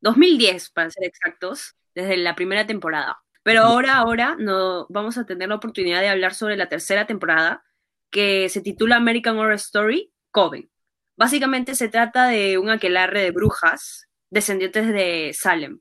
2010, 0.00 0.70
para 0.70 0.88
ser 0.88 1.04
exactos, 1.04 1.76
desde 1.94 2.16
la 2.16 2.34
primera 2.34 2.66
temporada. 2.66 3.18
Pero 3.42 3.60
ahora, 3.60 3.98
ahora 3.98 4.34
no, 4.38 4.86
vamos 4.88 5.18
a 5.18 5.26
tener 5.26 5.50
la 5.50 5.56
oportunidad 5.56 6.00
de 6.00 6.08
hablar 6.08 6.32
sobre 6.32 6.56
la 6.56 6.70
tercera 6.70 7.06
temporada, 7.06 7.64
que 8.10 8.48
se 8.48 8.62
titula 8.62 8.96
American 8.96 9.36
Horror 9.36 9.56
Story 9.56 10.10
Coven. 10.30 10.70
Básicamente 11.18 11.74
se 11.74 11.90
trata 11.90 12.28
de 12.28 12.56
un 12.56 12.70
aquelarre 12.70 13.20
de 13.20 13.30
brujas 13.30 14.08
descendientes 14.30 14.88
de 14.88 15.36
Salem. 15.38 15.80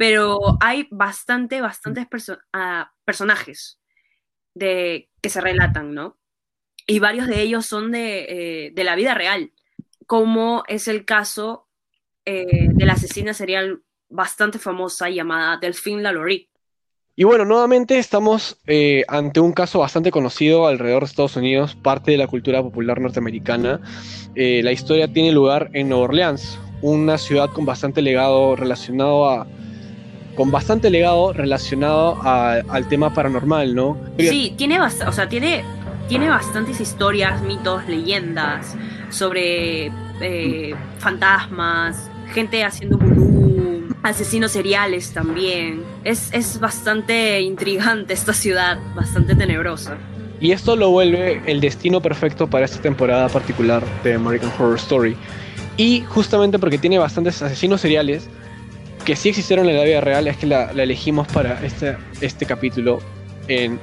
Pero 0.00 0.56
hay 0.60 0.88
bastante, 0.90 1.60
bastantes 1.60 2.06
perso- 2.08 2.40
ah, 2.54 2.90
personajes 3.04 3.78
de, 4.54 5.10
que 5.20 5.28
se 5.28 5.42
relatan, 5.42 5.92
¿no? 5.92 6.16
Y 6.86 7.00
varios 7.00 7.26
de 7.26 7.42
ellos 7.42 7.66
son 7.66 7.92
de, 7.92 8.24
eh, 8.30 8.70
de 8.72 8.84
la 8.84 8.96
vida 8.96 9.12
real, 9.12 9.52
como 10.06 10.64
es 10.68 10.88
el 10.88 11.04
caso 11.04 11.68
eh, 12.24 12.68
de 12.72 12.86
la 12.86 12.94
asesina 12.94 13.34
serial 13.34 13.82
bastante 14.08 14.58
famosa 14.58 15.10
llamada 15.10 15.58
Delphine 15.58 16.00
Lalaurie. 16.00 16.48
Y 17.14 17.24
bueno, 17.24 17.44
nuevamente 17.44 17.98
estamos 17.98 18.58
eh, 18.66 19.04
ante 19.06 19.40
un 19.40 19.52
caso 19.52 19.80
bastante 19.80 20.10
conocido 20.10 20.66
alrededor 20.66 21.02
de 21.02 21.10
Estados 21.10 21.36
Unidos, 21.36 21.74
parte 21.74 22.12
de 22.12 22.16
la 22.16 22.26
cultura 22.26 22.62
popular 22.62 23.02
norteamericana. 23.02 23.82
Eh, 24.34 24.62
la 24.62 24.72
historia 24.72 25.12
tiene 25.12 25.30
lugar 25.30 25.68
en 25.74 25.90
Nueva 25.90 26.04
Orleans, 26.04 26.58
una 26.80 27.18
ciudad 27.18 27.50
con 27.50 27.66
bastante 27.66 28.00
legado 28.00 28.56
relacionado 28.56 29.28
a 29.28 29.46
con 30.40 30.50
bastante 30.50 30.88
legado 30.88 31.34
relacionado 31.34 32.16
a- 32.22 32.62
al 32.70 32.88
tema 32.88 33.12
paranormal, 33.12 33.74
¿no? 33.74 33.98
Sí, 34.18 34.54
tiene, 34.56 34.80
o 34.80 34.88
sea, 35.12 35.28
tiene, 35.28 35.62
tiene 36.08 36.30
bastantes 36.30 36.80
historias, 36.80 37.42
mitos, 37.42 37.86
leyendas 37.86 38.74
sobre 39.10 39.92
eh, 40.22 40.74
fantasmas, 40.98 42.10
gente 42.32 42.64
haciendo 42.64 42.96
vudú, 42.96 43.94
asesinos 44.02 44.52
seriales 44.52 45.12
también. 45.12 45.82
Es, 46.04 46.32
es 46.32 46.58
bastante 46.58 47.42
intrigante 47.42 48.14
esta 48.14 48.32
ciudad, 48.32 48.78
bastante 48.94 49.34
tenebrosa. 49.34 49.98
Y 50.40 50.52
esto 50.52 50.74
lo 50.74 50.88
vuelve 50.88 51.42
el 51.44 51.60
destino 51.60 52.00
perfecto 52.00 52.46
para 52.48 52.64
esta 52.64 52.80
temporada 52.80 53.28
particular 53.28 53.82
de 54.02 54.14
American 54.14 54.50
Horror 54.58 54.76
Story. 54.78 55.16
Y 55.76 56.00
justamente 56.08 56.58
porque 56.58 56.78
tiene 56.78 56.96
bastantes 56.96 57.42
asesinos 57.42 57.82
seriales 57.82 58.26
que 59.04 59.16
sí 59.16 59.30
existieron 59.30 59.68
en 59.68 59.76
la 59.76 59.84
vida 59.84 60.00
real, 60.00 60.28
es 60.28 60.36
que 60.36 60.46
la, 60.46 60.72
la 60.72 60.82
elegimos 60.82 61.26
para 61.28 61.64
este, 61.64 61.96
este 62.20 62.46
capítulo 62.46 63.00
en 63.48 63.80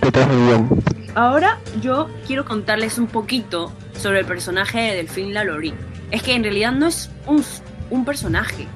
Detrás 0.00 0.28
del 0.28 0.38
guion. 0.38 0.84
Ahora 1.14 1.58
yo 1.80 2.08
quiero 2.26 2.44
contarles 2.44 2.98
un 2.98 3.06
poquito 3.06 3.72
sobre 3.94 4.20
el 4.20 4.26
personaje 4.26 4.78
de 4.78 4.94
Delphine 4.96 5.32
Lalaurie. 5.32 5.74
Es 6.10 6.22
que 6.22 6.34
en 6.34 6.42
realidad 6.42 6.72
no 6.72 6.86
es 6.86 7.10
un, 7.26 7.42
un 7.90 8.04
personaje. 8.04 8.66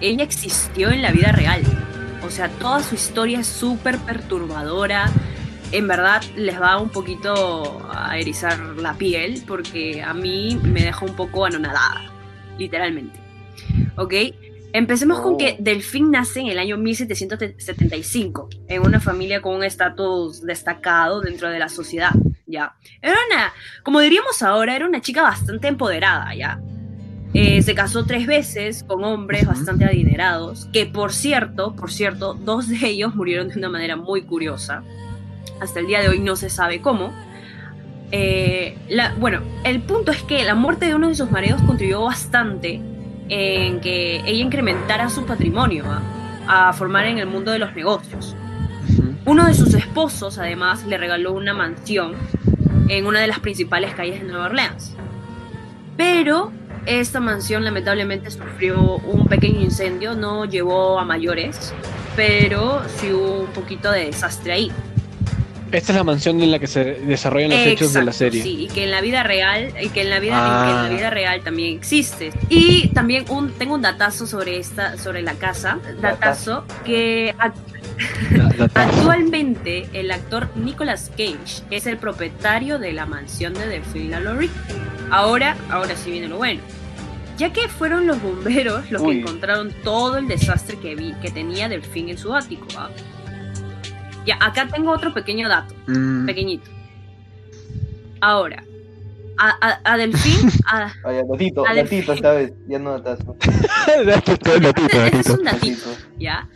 Ella 0.00 0.24
existió 0.24 0.90
en 0.90 1.02
la 1.02 1.12
vida 1.12 1.30
real. 1.32 1.62
O 2.24 2.30
sea, 2.30 2.48
toda 2.48 2.82
su 2.82 2.94
historia 2.94 3.40
es 3.40 3.46
súper 3.46 3.98
perturbadora. 3.98 5.10
En 5.72 5.86
verdad 5.86 6.22
les 6.36 6.60
va 6.60 6.78
un 6.78 6.88
poquito 6.88 7.86
a 7.94 8.18
erizar 8.18 8.58
la 8.58 8.94
piel 8.94 9.44
porque 9.46 10.02
a 10.02 10.14
mí 10.14 10.58
me 10.62 10.82
deja 10.82 11.04
un 11.04 11.14
poco 11.14 11.44
anonadada, 11.44 12.10
literalmente. 12.58 13.29
¿Ok? 13.96 14.14
Empecemos 14.72 15.20
con 15.20 15.36
que 15.36 15.56
Delphine 15.58 16.10
nace 16.10 16.40
en 16.40 16.46
el 16.46 16.58
año 16.58 16.76
1775, 16.76 18.48
en 18.68 18.82
una 18.86 19.00
familia 19.00 19.42
con 19.42 19.56
un 19.56 19.64
estatus 19.64 20.42
destacado 20.42 21.20
dentro 21.20 21.50
de 21.50 21.58
la 21.58 21.68
sociedad, 21.68 22.12
¿ya? 22.46 22.74
Era 23.02 23.16
una, 23.30 23.52
como 23.82 23.98
diríamos 24.00 24.42
ahora, 24.42 24.76
era 24.76 24.86
una 24.86 25.00
chica 25.00 25.22
bastante 25.22 25.66
empoderada, 25.68 26.34
¿ya? 26.36 26.60
Eh, 27.34 27.62
se 27.62 27.74
casó 27.74 28.04
tres 28.06 28.26
veces 28.26 28.84
con 28.84 29.04
hombres 29.04 29.46
bastante 29.46 29.84
adinerados, 29.84 30.66
que 30.72 30.86
por 30.86 31.12
cierto, 31.12 31.74
por 31.74 31.90
cierto, 31.92 32.34
dos 32.34 32.68
de 32.68 32.78
ellos 32.86 33.14
murieron 33.14 33.48
de 33.48 33.58
una 33.58 33.68
manera 33.70 33.96
muy 33.96 34.22
curiosa. 34.22 34.82
Hasta 35.60 35.80
el 35.80 35.86
día 35.86 36.00
de 36.00 36.08
hoy 36.08 36.20
no 36.20 36.36
se 36.36 36.48
sabe 36.48 36.80
cómo. 36.80 37.12
Eh, 38.12 38.76
la- 38.88 39.14
bueno, 39.14 39.42
el 39.64 39.80
punto 39.82 40.10
es 40.10 40.22
que 40.22 40.42
la 40.44 40.54
muerte 40.54 40.86
de 40.86 40.94
uno 40.96 41.08
de 41.08 41.14
sus 41.14 41.30
maridos 41.30 41.60
contribuyó 41.62 42.02
bastante 42.04 42.80
en 43.30 43.80
que 43.80 44.16
ella 44.16 44.42
incrementara 44.42 45.08
su 45.08 45.24
patrimonio 45.24 45.84
a 46.46 46.72
formar 46.72 47.06
en 47.06 47.18
el 47.18 47.26
mundo 47.26 47.52
de 47.52 47.60
los 47.60 47.74
negocios. 47.74 48.36
Uno 49.24 49.46
de 49.46 49.54
sus 49.54 49.72
esposos, 49.74 50.38
además, 50.38 50.84
le 50.86 50.98
regaló 50.98 51.32
una 51.32 51.54
mansión 51.54 52.14
en 52.88 53.06
una 53.06 53.20
de 53.20 53.28
las 53.28 53.38
principales 53.38 53.94
calles 53.94 54.20
de 54.20 54.26
Nueva 54.26 54.46
Orleans. 54.46 54.96
Pero 55.96 56.50
esta 56.86 57.20
mansión 57.20 57.64
lamentablemente 57.64 58.30
sufrió 58.30 58.96
un 58.96 59.26
pequeño 59.26 59.60
incendio, 59.60 60.14
no 60.14 60.44
llevó 60.44 60.98
a 60.98 61.04
mayores, 61.04 61.72
pero 62.16 62.82
sí 62.96 63.12
hubo 63.12 63.42
un 63.42 63.52
poquito 63.52 63.92
de 63.92 64.06
desastre 64.06 64.52
ahí. 64.52 64.72
Esta 65.72 65.92
es 65.92 65.96
la 65.98 66.04
mansión 66.04 66.40
en 66.42 66.50
la 66.50 66.58
que 66.58 66.66
se 66.66 66.84
desarrollan 66.94 67.50
los 67.50 67.58
hechos 67.60 67.92
de 67.92 68.00
la 68.02 68.10
Exacto, 68.10 68.18
serie. 68.18 68.42
Sí, 68.42 68.56
y 68.64 68.68
que 68.68 68.84
en 68.84 68.90
la 68.90 69.00
vida 69.00 69.22
real, 69.22 69.72
y 69.80 69.88
que 69.90 70.02
en 70.02 70.10
la 70.10 70.18
vida, 70.18 70.34
Ah. 70.36 70.64
que 70.66 70.70
en 70.70 70.82
la 70.92 70.98
vida 70.98 71.10
real 71.10 71.42
también 71.42 71.76
existe. 71.76 72.32
Y 72.48 72.88
también 72.88 73.24
un, 73.28 73.52
tengo 73.52 73.74
un 73.74 73.82
datazo 73.82 74.26
sobre 74.26 74.58
esta, 74.58 74.98
sobre 74.98 75.22
la 75.22 75.34
casa, 75.34 75.78
datazo 76.00 76.64
que 76.84 77.34
actualmente 78.74 79.88
el 79.92 80.10
actor 80.10 80.48
Nicolas 80.56 81.10
Cage 81.10 81.62
es 81.70 81.86
el 81.86 81.98
propietario 81.98 82.78
de 82.78 82.92
la 82.92 83.06
mansión 83.06 83.54
de 83.54 83.66
Delphine 83.66 84.10
LaLaurie. 84.10 84.50
Ahora, 85.10 85.56
ahora 85.70 85.96
sí 85.96 86.10
viene 86.10 86.28
lo 86.28 86.36
bueno. 86.38 86.60
Ya 87.38 87.52
que 87.52 87.68
fueron 87.68 88.06
los 88.06 88.20
bomberos 88.20 88.90
los 88.90 89.00
Uy. 89.00 89.14
que 89.14 89.20
encontraron 89.22 89.72
todo 89.82 90.18
el 90.18 90.28
desastre 90.28 90.78
que 90.78 90.94
vi, 90.94 91.14
que 91.22 91.30
tenía 91.30 91.68
Delphine 91.68 92.12
en 92.12 92.18
su 92.18 92.34
ático. 92.34 92.66
¿ah? 92.76 92.90
Ya, 94.26 94.36
acá 94.40 94.68
tengo 94.68 94.90
otro 94.92 95.12
pequeño 95.14 95.48
dato 95.48 95.74
Mm, 95.86 96.26
pequeñito. 96.26 96.70
Ahora, 98.20 98.62
a, 99.38 99.48
a, 99.60 99.80
a 99.92 99.96
Delfín, 99.96 100.50
a- 100.66 100.92
esta 102.12 102.32
vez, 102.32 102.52
ya 102.66 102.78
no 102.78 102.98
es 105.20 105.30
un 105.30 105.44
datito. 105.44 105.96
¿ya? 106.18 106.48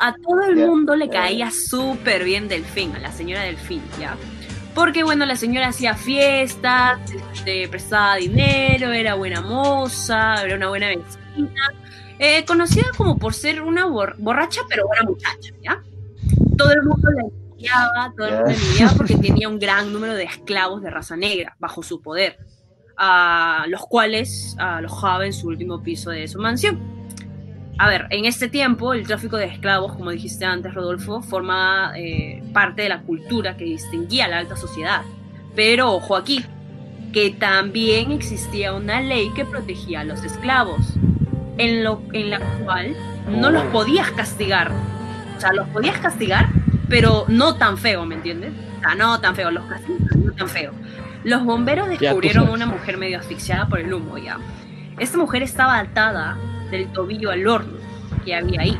A 0.00 0.12
todo 0.14 0.42
el 0.48 0.56
mundo 0.66 0.96
le 0.96 1.08
caía 1.08 1.50
súper 1.50 2.24
bien 2.24 2.48
Delfín, 2.48 2.96
a 2.96 2.98
la 2.98 3.12
señora 3.12 3.42
Delfín, 3.42 3.82
¿ya? 4.00 4.16
Porque, 4.74 5.04
bueno, 5.04 5.24
la 5.24 5.36
señora 5.36 5.68
hacía 5.68 5.94
fiestas, 5.94 6.98
este, 7.32 7.68
prestaba 7.68 8.16
dinero, 8.16 8.90
era 8.90 9.14
buena 9.14 9.40
moza, 9.40 10.42
era 10.44 10.56
una 10.56 10.68
buena 10.68 10.88
vecina. 10.88 11.52
eh, 12.18 12.44
conocida 12.44 12.86
como 12.96 13.18
por 13.18 13.34
ser 13.34 13.62
una 13.62 13.86
bor- 13.86 14.16
borracha, 14.18 14.62
pero 14.68 14.86
buena 14.88 15.02
muchacha, 15.04 15.54
¿ya? 15.62 15.80
Todo 16.56 16.70
el 16.72 16.82
mundo 16.82 17.10
la 17.10 17.22
envidiaba, 17.22 18.12
todo 18.16 18.26
el 18.26 18.34
mundo 18.34 18.50
la 18.50 18.54
envidiaba 18.54 18.92
porque 18.96 19.16
tenía 19.16 19.48
un 19.48 19.58
gran 19.58 19.92
número 19.92 20.14
de 20.14 20.24
esclavos 20.24 20.82
de 20.82 20.90
raza 20.90 21.16
negra 21.16 21.56
bajo 21.58 21.82
su 21.82 22.00
poder, 22.00 22.38
a 22.96 23.64
los 23.68 23.82
cuales 23.86 24.56
alojaba 24.58 25.26
en 25.26 25.32
su 25.32 25.48
último 25.48 25.82
piso 25.82 26.10
de 26.10 26.28
su 26.28 26.38
mansión. 26.38 26.94
A 27.76 27.88
ver, 27.88 28.06
en 28.10 28.24
este 28.24 28.48
tiempo 28.48 28.94
el 28.94 29.06
tráfico 29.06 29.36
de 29.36 29.46
esclavos, 29.46 29.94
como 29.94 30.10
dijiste 30.10 30.44
antes, 30.44 30.74
Rodolfo, 30.74 31.22
forma 31.22 31.92
eh, 31.96 32.42
parte 32.52 32.82
de 32.82 32.88
la 32.88 33.02
cultura 33.02 33.56
que 33.56 33.64
distinguía 33.64 34.26
a 34.26 34.28
la 34.28 34.38
alta 34.38 34.56
sociedad. 34.56 35.02
Pero 35.56 35.92
ojo 35.92 36.14
aquí, 36.14 36.44
que 37.12 37.30
también 37.30 38.12
existía 38.12 38.74
una 38.74 39.00
ley 39.00 39.30
que 39.34 39.44
protegía 39.44 40.00
a 40.00 40.04
los 40.04 40.22
esclavos, 40.22 40.80
en, 41.58 41.82
lo, 41.82 42.02
en 42.12 42.30
la 42.30 42.40
cual 42.64 42.96
no 43.28 43.50
los 43.50 43.64
podías 43.66 44.10
castigar. 44.12 44.72
O 45.36 45.40
sea, 45.40 45.52
los 45.52 45.68
podías 45.68 45.98
castigar, 45.98 46.48
pero 46.88 47.24
no 47.28 47.56
tan 47.56 47.76
feo, 47.78 48.04
¿me 48.06 48.14
entiendes? 48.14 48.52
O 48.78 48.80
sea, 48.80 48.94
no 48.94 49.20
tan 49.20 49.34
feo, 49.34 49.50
los 49.50 49.64
castigos, 49.66 50.00
no 50.16 50.32
tan 50.32 50.48
feo. 50.48 50.72
Los 51.24 51.42
bomberos 51.44 51.88
descubrieron 51.88 52.48
a 52.48 52.50
una 52.52 52.66
mujer 52.66 52.96
medio 52.98 53.18
asfixiada 53.18 53.66
por 53.68 53.80
el 53.80 53.92
humo, 53.92 54.18
ya. 54.18 54.38
Esta 54.98 55.16
mujer 55.18 55.42
estaba 55.42 55.78
atada 55.78 56.36
del 56.70 56.88
tobillo 56.92 57.30
al 57.30 57.46
horno 57.46 57.78
que 58.24 58.34
había 58.34 58.60
ahí. 58.60 58.76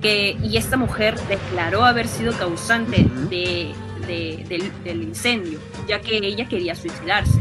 Que, 0.00 0.36
y 0.42 0.56
esta 0.56 0.76
mujer 0.76 1.14
declaró 1.28 1.84
haber 1.84 2.08
sido 2.08 2.32
causante 2.32 3.06
de, 3.30 3.72
de- 4.06 4.44
del, 4.48 4.72
del 4.84 5.02
incendio, 5.02 5.60
ya 5.88 6.00
que 6.00 6.16
ella 6.18 6.46
quería 6.48 6.74
suicidarse. 6.74 7.38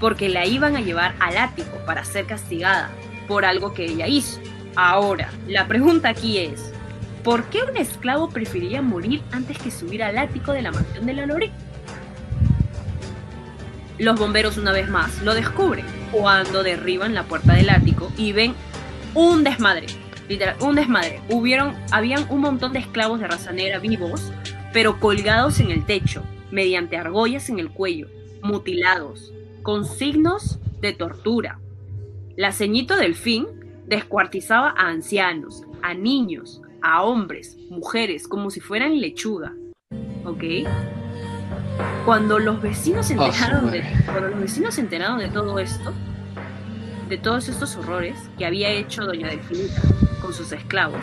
Porque 0.00 0.28
la 0.28 0.46
iban 0.46 0.76
a 0.76 0.80
llevar 0.80 1.14
al 1.20 1.36
ático 1.36 1.76
para 1.86 2.04
ser 2.04 2.26
castigada 2.26 2.90
por 3.28 3.44
algo 3.44 3.72
que 3.74 3.84
ella 3.86 4.06
hizo. 4.06 4.40
Ahora, 4.76 5.28
la 5.46 5.66
pregunta 5.68 6.08
aquí 6.08 6.38
es, 6.38 6.72
¿por 7.22 7.44
qué 7.44 7.62
un 7.62 7.76
esclavo 7.76 8.28
preferiría 8.28 8.82
morir 8.82 9.22
antes 9.32 9.58
que 9.58 9.70
subir 9.70 10.02
al 10.02 10.18
ático 10.18 10.52
de 10.52 10.62
la 10.62 10.72
mansión 10.72 11.06
de 11.06 11.14
la 11.14 11.26
Lore? 11.26 11.50
Los 13.98 14.18
bomberos 14.18 14.56
una 14.56 14.72
vez 14.72 14.88
más 14.88 15.20
lo 15.22 15.34
descubren 15.34 15.84
cuando 16.10 16.62
derriban 16.62 17.14
la 17.14 17.24
puerta 17.24 17.52
del 17.52 17.68
ático 17.68 18.10
y 18.16 18.32
ven 18.32 18.54
un 19.14 19.44
desmadre, 19.44 19.86
literal, 20.28 20.56
un 20.60 20.74
desmadre. 20.74 21.20
Hubieron, 21.28 21.74
habían 21.90 22.26
un 22.30 22.40
montón 22.40 22.72
de 22.72 22.78
esclavos 22.78 23.20
de 23.20 23.26
raza 23.26 23.52
negra 23.52 23.78
vivos, 23.78 24.32
pero 24.72 24.98
colgados 25.00 25.60
en 25.60 25.70
el 25.70 25.84
techo, 25.84 26.22
mediante 26.50 26.96
argollas 26.96 27.50
en 27.50 27.58
el 27.58 27.70
cuello, 27.70 28.08
mutilados, 28.42 29.32
con 29.62 29.84
signos 29.84 30.58
de 30.80 30.94
tortura. 30.94 31.58
La 32.36 32.52
ceñito 32.52 32.96
delfín 32.96 33.46
descuartizaba 33.86 34.70
a 34.70 34.88
ancianos, 34.88 35.64
a 35.82 35.92
niños, 35.92 36.62
a 36.82 37.02
hombres, 37.02 37.56
mujeres, 37.70 38.26
como 38.28 38.50
si 38.50 38.60
fueran 38.60 39.00
lechuga. 39.00 39.52
¿Ok? 40.24 40.44
Cuando 42.04 42.38
los 42.38 42.60
vecinos 42.60 43.06
se 43.06 43.14
Ah, 43.18 43.26
enteraron 43.26 43.70
de, 43.70 43.82
madre. 43.82 44.04
cuando 44.06 44.28
los 44.28 44.40
vecinos 44.40 44.74
se 44.74 44.80
enteraron 44.80 45.18
de 45.18 45.28
todo 45.28 45.58
esto, 45.58 45.92
de 47.08 47.18
todos 47.18 47.48
estos 47.48 47.76
horrores 47.76 48.16
que 48.38 48.44
había 48.46 48.70
hecho 48.70 49.04
Doña 49.04 49.28
Delfinita 49.28 49.80
con 50.20 50.32
sus 50.32 50.52
esclavos, 50.52 51.00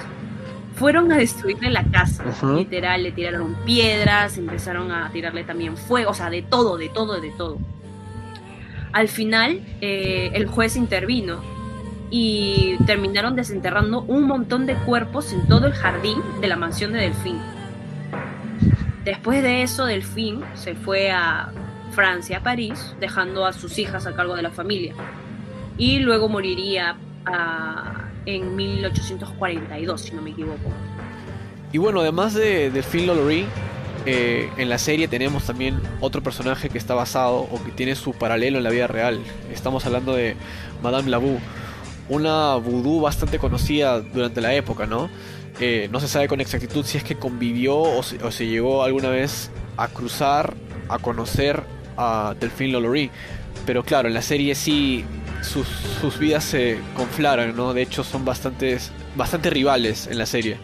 fueron 0.75 1.11
a 1.11 1.17
destruirle 1.17 1.71
la 1.71 1.83
casa. 1.85 2.23
Ujú. 2.27 2.57
Literal, 2.57 3.01
le 3.03 3.11
tiraron 3.11 3.55
piedras, 3.65 4.37
empezaron 4.37 4.91
a 4.91 5.09
tirarle 5.11 5.43
también 5.43 5.75
fuego, 5.75 6.11
o 6.11 6.13
sea, 6.13 6.29
de 6.29 6.43
todo, 6.43 6.77
de 6.77 6.89
todo, 6.89 7.19
de 7.19 7.31
todo. 7.31 7.57
Al 8.93 9.07
final, 9.07 9.61
eh, 9.81 10.31
el 10.33 10.45
juez 10.47 10.75
intervino 10.75 11.41
y 12.09 12.77
terminaron 12.85 13.35
desenterrando 13.35 14.01
un 14.01 14.23
montón 14.23 14.65
de 14.65 14.75
cuerpos 14.75 15.33
en 15.33 15.47
todo 15.47 15.67
el 15.67 15.73
jardín 15.73 16.21
de 16.41 16.47
la 16.47 16.55
mansión 16.55 16.93
de 16.93 16.99
Delfín. 16.99 17.39
Después 19.03 19.41
de 19.43 19.63
eso, 19.63 19.85
Delfín 19.85 20.41
se 20.53 20.75
fue 20.75 21.11
a 21.11 21.51
Francia, 21.91 22.37
a 22.39 22.43
París, 22.43 22.95
dejando 22.99 23.45
a 23.45 23.53
sus 23.53 23.79
hijas 23.79 24.05
a 24.05 24.13
cargo 24.13 24.35
de 24.35 24.41
la 24.41 24.51
familia. 24.51 24.93
Y 25.77 25.99
luego 25.99 26.29
moriría 26.29 26.97
ah, 27.25 28.09
en 28.25 28.55
1842, 28.55 30.01
si 30.01 30.11
no 30.13 30.21
me 30.21 30.31
equivoco. 30.31 30.71
Y 31.71 31.77
bueno, 31.77 32.01
además 32.01 32.33
de 32.33 32.71
Delphine 32.71 33.07
Lolory, 33.07 33.45
eh, 34.05 34.49
en 34.57 34.69
la 34.69 34.77
serie 34.77 35.07
tenemos 35.07 35.43
también 35.43 35.81
otro 35.99 36.23
personaje 36.23 36.69
que 36.69 36.77
está 36.77 36.93
basado 36.93 37.39
o 37.39 37.61
que 37.63 37.71
tiene 37.71 37.93
su 37.95 38.13
paralelo 38.13 38.57
en 38.57 38.63
la 38.63 38.69
vida 38.69 38.87
real. 38.87 39.19
Estamos 39.51 39.85
hablando 39.85 40.15
de 40.15 40.35
Madame 40.81 41.09
Labou, 41.09 41.39
una 42.09 42.55
vudú 42.55 43.01
bastante 43.01 43.39
conocida 43.39 43.99
durante 44.01 44.41
la 44.41 44.53
época, 44.53 44.85
¿no? 44.85 45.09
No 45.91 45.99
se 45.99 46.07
sabe 46.07 46.27
con 46.27 46.39
exactitud 46.39 46.85
si 46.85 46.97
es 46.97 47.03
que 47.03 47.15
convivió 47.15 47.77
o 47.77 48.03
se, 48.03 48.23
o 48.23 48.31
se 48.31 48.45
llegó 48.45 48.83
alguna 48.83 49.09
vez 49.09 49.49
a 49.75 49.87
cruzar, 49.87 50.53
a 50.87 50.99
conocer 50.99 51.63
a 51.97 52.35
Delphine 52.39 52.73
Lolory. 52.73 53.09
Pero 53.65 53.83
claro, 53.83 54.07
en 54.07 54.13
la 54.13 54.21
serie 54.21 54.55
sí 54.55 55.03
sus, 55.41 55.67
sus 55.99 56.19
vidas 56.19 56.43
se 56.43 56.77
conflaran, 56.95 57.55
¿no? 57.55 57.73
De 57.73 57.81
hecho 57.81 58.03
son 58.03 58.23
bastantes, 58.23 58.91
bastante 59.15 59.49
rivales 59.49 60.07
en 60.07 60.17
la 60.17 60.25
serie. 60.25 60.57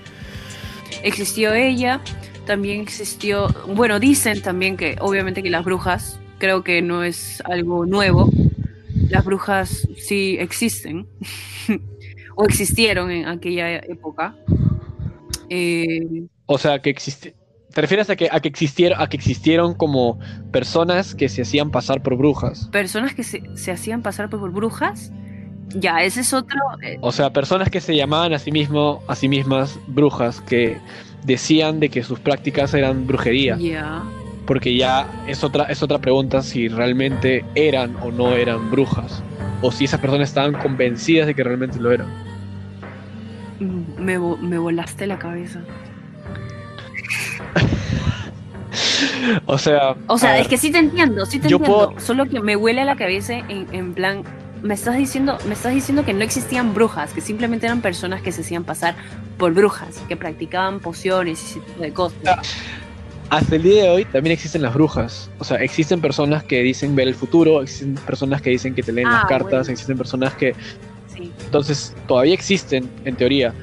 Existió 1.02 1.54
ella, 1.54 2.00
también 2.46 2.82
existió, 2.82 3.48
bueno, 3.68 4.00
dicen 4.00 4.42
también 4.42 4.78
que 4.78 4.96
obviamente 5.00 5.42
que 5.44 5.50
las 5.50 5.66
brujas, 5.66 6.20
creo 6.38 6.64
que 6.64 6.82
no 6.82 7.04
es 7.04 7.42
algo 7.46 7.86
nuevo, 7.86 8.30
las 9.14 9.24
brujas 9.26 9.88
sí 9.98 10.36
existen, 10.40 11.08
o 12.36 12.46
existieron 12.46 13.12
en 13.12 13.28
aquella 13.28 13.78
época. 13.78 14.36
Eh, 15.50 16.24
O 16.46 16.58
sea, 16.58 16.80
que 16.82 16.90
existe. 16.90 17.36
¿Te 17.74 17.82
refieres 17.82 18.10
a 18.10 18.16
que, 18.16 18.30
a 18.32 18.40
que 18.40 18.48
existieron, 18.50 19.02
a 19.02 19.08
que 19.08 19.18
existieron 19.18 19.74
como 19.74 20.20
personas 20.52 21.16
que 21.16 21.28
se 21.28 21.42
hacían 21.42 21.72
pasar 21.72 22.04
por 22.04 22.16
brujas? 22.18 22.68
personas 22.72 23.16
que 23.16 23.24
se, 23.24 23.42
se 23.56 23.72
hacían 23.72 24.02
pasar 24.04 24.30
por 24.30 24.52
brujas, 24.52 25.12
ya, 25.70 26.04
ese 26.04 26.22
es 26.22 26.34
otro, 26.34 26.60
eh, 26.84 26.98
O 27.02 27.12
sea, 27.12 27.32
personas 27.34 27.70
que 27.72 27.82
se 27.82 27.96
llamaban 27.96 28.32
a 28.34 28.38
sí 28.38 28.52
mismo, 28.52 29.02
a 29.08 29.16
sí 29.16 29.28
mismas 29.28 29.80
brujas, 29.88 30.40
que 30.42 30.78
decían 31.24 31.80
de 31.80 31.90
que 31.90 32.04
sus 32.04 32.20
prácticas 32.20 32.74
eran 32.76 33.08
brujería. 33.08 33.58
ya. 33.58 34.04
Porque 34.46 34.76
ya 34.76 35.08
es 35.28 35.44
otra, 35.44 35.64
es 35.66 35.82
otra 35.84 36.00
pregunta 36.00 36.42
si 36.42 36.68
realmente 36.68 37.46
eran 37.56 37.96
o 38.02 38.12
no 38.12 38.34
eran 38.34 38.70
brujas. 38.70 39.24
O 39.62 39.72
si 39.72 39.86
esas 39.86 40.00
personas 40.02 40.28
estaban 40.30 40.54
convencidas 40.54 41.28
de 41.28 41.34
que 41.34 41.44
realmente 41.44 41.80
lo 41.80 41.92
eran. 41.92 42.08
Mm, 43.60 43.84
Me, 44.02 44.20
me 44.20 44.58
volaste 44.58 45.08
la 45.08 45.18
cabeza. 45.18 45.62
O 49.46 49.58
sea. 49.58 49.96
O 50.08 50.18
sea, 50.18 50.36
es 50.38 50.44
ver, 50.44 50.50
que 50.50 50.58
sí 50.58 50.72
te 50.72 50.80
entiendo, 50.80 51.26
sí 51.26 51.40
te 51.40 51.48
Yo 51.48 51.58
entiendo. 51.58 51.88
puedo- 51.92 52.00
Solo 52.00 52.26
que 52.26 52.40
me 52.42 52.56
huele 52.56 52.82
a 52.82 52.86
la 52.86 52.96
cabeza 52.96 53.34
en, 53.34 53.68
en 53.72 53.94
plan, 53.94 54.24
me 54.64 54.74
estás 54.74 54.98
diciendo, 54.98 55.38
me 55.48 55.54
estás 55.54 55.74
diciendo 55.74 56.04
que 56.04 56.14
no 56.14 56.24
existían 56.24 56.74
brujas, 56.74 57.14
que 57.14 57.22
simplemente 57.22 57.66
eran 57.66 57.82
personas 57.82 58.22
que 58.22 58.32
se 58.32 58.42
hacían 58.42 58.64
pasar 58.64 58.96
por 59.38 59.54
brujas, 59.54 60.00
que 60.08 60.18
practicaban 60.18 60.80
pociones 60.80 61.42
y 61.42 61.46
ese 61.52 61.60
tipo 61.62 61.82
de 61.82 61.94
cosas. 61.94 62.18
Hasta 63.30 63.56
el 63.56 63.64
día 63.64 63.84
de 63.84 63.90
hoy 63.90 64.06
también 64.06 64.34
existen 64.34 64.62
las 64.62 64.74
brujas. 64.74 65.30
O 65.40 65.44
sea, 65.44 65.58
existen 65.58 66.02
personas 66.02 66.44
que 66.44 66.62
dicen 66.62 66.96
ver 66.96 67.08
el 67.08 67.16
futuro, 67.16 67.62
existen 67.64 67.96
personas 67.96 68.42
que 68.42 68.52
dicen 68.52 68.76
que 68.76 68.84
te 68.84 68.92
leen 68.92 69.08
Ah, 69.08 69.12
las 69.22 69.26
cartas, 69.26 69.50
bueno. 69.52 69.72
existen 69.72 69.98
personas 69.98 70.34
que 70.36 70.56
Sí. 71.08 71.32
Entonces, 71.46 71.96
todavía 72.08 72.34
existen, 72.34 72.90
en 73.06 73.16
teoría. 73.16 73.54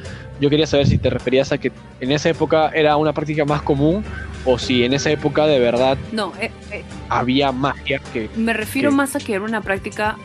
Yo 0.41 0.49
quería 0.51 0.67
saber 0.69 0.87
si 0.87 0.99
te 0.99 1.11
referías 1.11 1.51
a 1.53 1.59
que 1.59 1.73
en 2.01 2.13
esa 2.13 2.29
época 2.31 2.71
era 2.73 2.97
una 2.97 3.13
práctica 3.13 3.45
más 3.45 3.61
común 3.63 4.05
o 4.45 4.57
si 4.59 4.85
en 4.85 4.93
esa 4.95 5.11
época 5.11 5.47
de 5.47 5.59
verdad 5.59 5.99
No, 6.13 6.33
eh, 6.41 6.51
eh, 6.71 6.83
había 7.09 7.51
magia 7.53 8.01
que 8.13 8.31
me 8.37 8.53
refiero 8.53 8.91
más 8.93 9.17
a 9.17 9.19
que 9.19 9.35
era 9.35 9.45
una 9.45 9.61
práctica. 9.63 10.17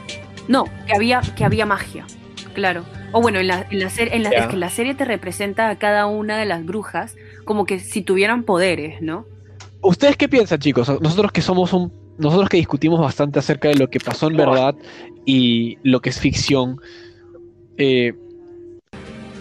No, 0.48 0.66
que 0.86 0.94
había, 0.96 1.22
que 1.36 1.44
había 1.44 1.66
magia, 1.66 2.06
claro. 2.54 2.86
O 3.12 3.22
bueno, 3.22 3.40
en 3.40 3.48
la, 3.48 3.66
en 3.72 3.80
la 3.80 3.90
serie, 3.90 4.16
en 4.16 4.22
la- 4.24 4.30
es 4.30 4.46
que 4.48 4.58
la 4.58 4.70
serie 4.70 4.94
te 4.94 5.04
representa 5.06 5.70
a 5.70 5.76
cada 5.78 6.06
una 6.06 6.38
de 6.38 6.46
las 6.46 6.64
brujas 6.64 7.16
como 7.46 7.66
que 7.66 7.80
si 7.80 8.02
tuvieran 8.02 8.44
poderes, 8.44 9.02
¿no? 9.02 9.26
¿Ustedes 9.82 10.18
qué 10.18 10.28
piensan, 10.28 10.60
chicos? 10.60 10.90
Nosotros 11.02 11.32
que 11.32 11.42
somos 11.42 11.72
un. 11.74 11.92
Nosotros 12.18 12.50
que 12.50 12.58
discutimos 12.58 13.00
bastante 13.00 13.40
acerca 13.40 13.68
de 13.68 13.76
lo 13.76 13.90
que 13.90 14.00
pasó 14.00 14.28
en 14.28 14.38
verdad 14.38 14.76
y 15.26 15.78
lo 15.84 16.00
que 16.02 16.10
es 16.10 16.20
ficción, 16.20 16.80
eh, 17.78 18.14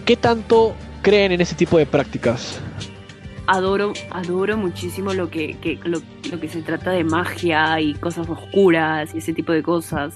¿qué 0.05 0.17
tanto 0.17 0.75
creen 1.01 1.31
en 1.31 1.41
ese 1.41 1.55
tipo 1.55 1.77
de 1.77 1.85
prácticas? 1.85 2.59
adoro, 3.47 3.93
adoro 4.09 4.57
muchísimo 4.57 5.13
lo 5.13 5.29
que, 5.29 5.55
que- 5.61 5.79
lo, 5.85 5.99
lo 6.31 6.39
que 6.39 6.49
se 6.49 6.61
trata 6.63 6.91
de 6.91 7.03
magia 7.03 7.79
y 7.79 7.93
cosas 7.93 8.27
oscuras 8.27 9.13
y 9.13 9.19
ese 9.19 9.33
tipo 9.33 9.51
de 9.51 9.63
cosas. 9.63 10.15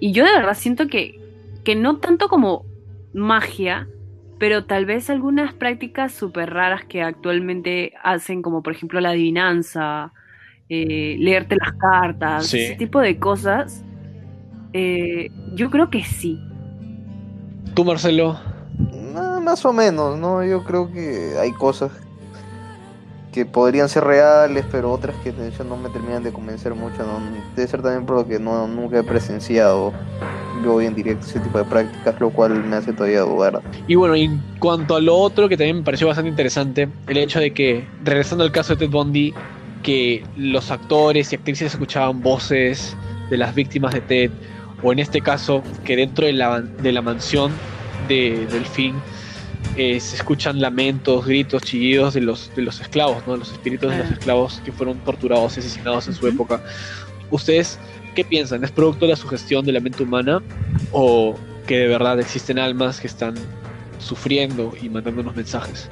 Y 0.00 0.12
yo 0.12 0.24
de 0.24 0.32
verdad 0.32 0.56
siento 0.56 0.86
que, 0.86 1.18
que 1.64 1.74
no 1.74 1.96
tanto 1.98 2.28
como 2.28 2.64
magia, 3.12 3.88
pero 4.38 4.64
tal 4.64 4.86
vez 4.86 5.10
algunas 5.10 5.52
prácticas 5.52 6.12
súper 6.12 6.50
raras 6.52 6.84
que 6.84 7.02
actualmente 7.02 7.92
hacen, 8.02 8.42
como 8.42 8.62
por 8.62 8.72
ejemplo 8.72 9.00
la 9.00 9.10
adivinanza, 9.10 10.12
eh, 10.68 11.16
leerte 11.18 11.56
las 11.56 11.72
cartas, 11.72 12.46
Sí. 12.46 12.58
ese 12.60 12.76
tipo 12.76 13.00
de 13.00 13.18
cosas, 13.18 13.84
eh, 14.72 15.30
yo 15.54 15.70
creo 15.70 15.90
que 15.90 16.04
sí. 16.04 16.38
¿Tú, 17.74 17.84
Marcelo? 17.84 18.38
No, 19.12 19.40
más 19.40 19.64
o 19.64 19.72
menos, 19.72 20.18
¿no? 20.18 20.44
Yo 20.44 20.62
creo 20.64 20.92
que 20.92 21.34
hay 21.40 21.52
cosas 21.52 21.90
que 23.32 23.44
podrían 23.44 23.88
ser 23.88 24.04
reales, 24.04 24.64
pero 24.70 24.90
otras 24.92 25.16
que 25.16 25.32
de 25.32 25.48
hecho 25.48 25.64
no 25.64 25.76
me 25.76 25.88
terminan 25.90 26.22
de 26.22 26.32
convencer 26.32 26.74
mucho, 26.74 26.98
¿no? 26.98 27.20
Debe 27.56 27.68
ser 27.68 27.82
también 27.82 28.06
por 28.06 28.16
lo 28.16 28.26
que 28.26 28.38
no, 28.38 28.66
nunca 28.68 28.98
he 28.98 29.02
presenciado 29.02 29.92
yo 30.62 30.74
hoy 30.74 30.86
en 30.86 30.94
directo 30.94 31.26
ese 31.26 31.40
tipo 31.40 31.58
de 31.58 31.64
prácticas, 31.64 32.20
lo 32.20 32.30
cual 32.30 32.64
me 32.64 32.76
hace 32.76 32.92
todavía 32.92 33.20
dudar. 33.20 33.60
Y 33.86 33.94
bueno, 33.94 34.16
y 34.16 34.24
en 34.24 34.42
cuanto 34.58 34.96
a 34.96 35.00
lo 35.00 35.16
otro 35.16 35.48
que 35.48 35.56
también 35.56 35.78
me 35.78 35.82
pareció 35.82 36.06
bastante 36.06 36.30
interesante, 36.30 36.88
el 37.06 37.16
hecho 37.16 37.40
de 37.40 37.52
que, 37.52 37.86
regresando 38.04 38.44
al 38.44 38.52
caso 38.52 38.74
de 38.74 38.86
Ted 38.86 38.92
Bundy, 38.92 39.34
que 39.82 40.24
los 40.36 40.70
actores 40.70 41.32
y 41.32 41.36
actrices 41.36 41.72
escuchaban 41.72 42.20
voces 42.20 42.96
de 43.30 43.36
las 43.36 43.54
víctimas 43.54 43.94
de 43.94 44.00
Ted, 44.00 44.30
o 44.82 44.92
en 44.92 44.98
este 44.98 45.20
caso, 45.20 45.62
que 45.84 45.96
dentro 45.96 46.26
de 46.26 46.32
la, 46.32 46.60
de 46.60 46.92
la 46.92 47.02
mansión 47.02 47.52
de 48.08 48.46
Delfín 48.50 48.94
eh, 49.76 50.00
se 50.00 50.16
escuchan 50.16 50.60
lamentos, 50.60 51.26
gritos, 51.26 51.62
chillidos 51.62 52.14
de 52.14 52.20
los, 52.20 52.50
de 52.56 52.62
los 52.62 52.80
esclavos, 52.80 53.26
¿no? 53.26 53.36
los 53.36 53.52
espíritus 53.52 53.90
de 53.90 53.98
los 53.98 54.10
esclavos 54.10 54.60
que 54.64 54.72
fueron 54.72 54.98
torturados 54.98 55.56
y 55.56 55.60
asesinados 55.60 56.08
en 56.08 56.14
su 56.14 56.26
época. 56.26 56.62
¿Ustedes 57.30 57.78
qué 58.18 58.24
piensan? 58.24 58.64
¿Es 58.64 58.72
producto 58.72 59.04
de 59.04 59.10
la 59.12 59.16
sugestión 59.16 59.64
de 59.64 59.70
la 59.70 59.78
mente 59.78 60.02
humana 60.02 60.42
o 60.90 61.36
que 61.68 61.76
de 61.78 61.86
verdad 61.86 62.18
existen 62.18 62.58
almas 62.58 62.98
que 63.00 63.06
están 63.06 63.34
sufriendo 64.00 64.72
y 64.82 64.88
mandando 64.88 65.20
unos 65.20 65.36
mensajes? 65.36 65.88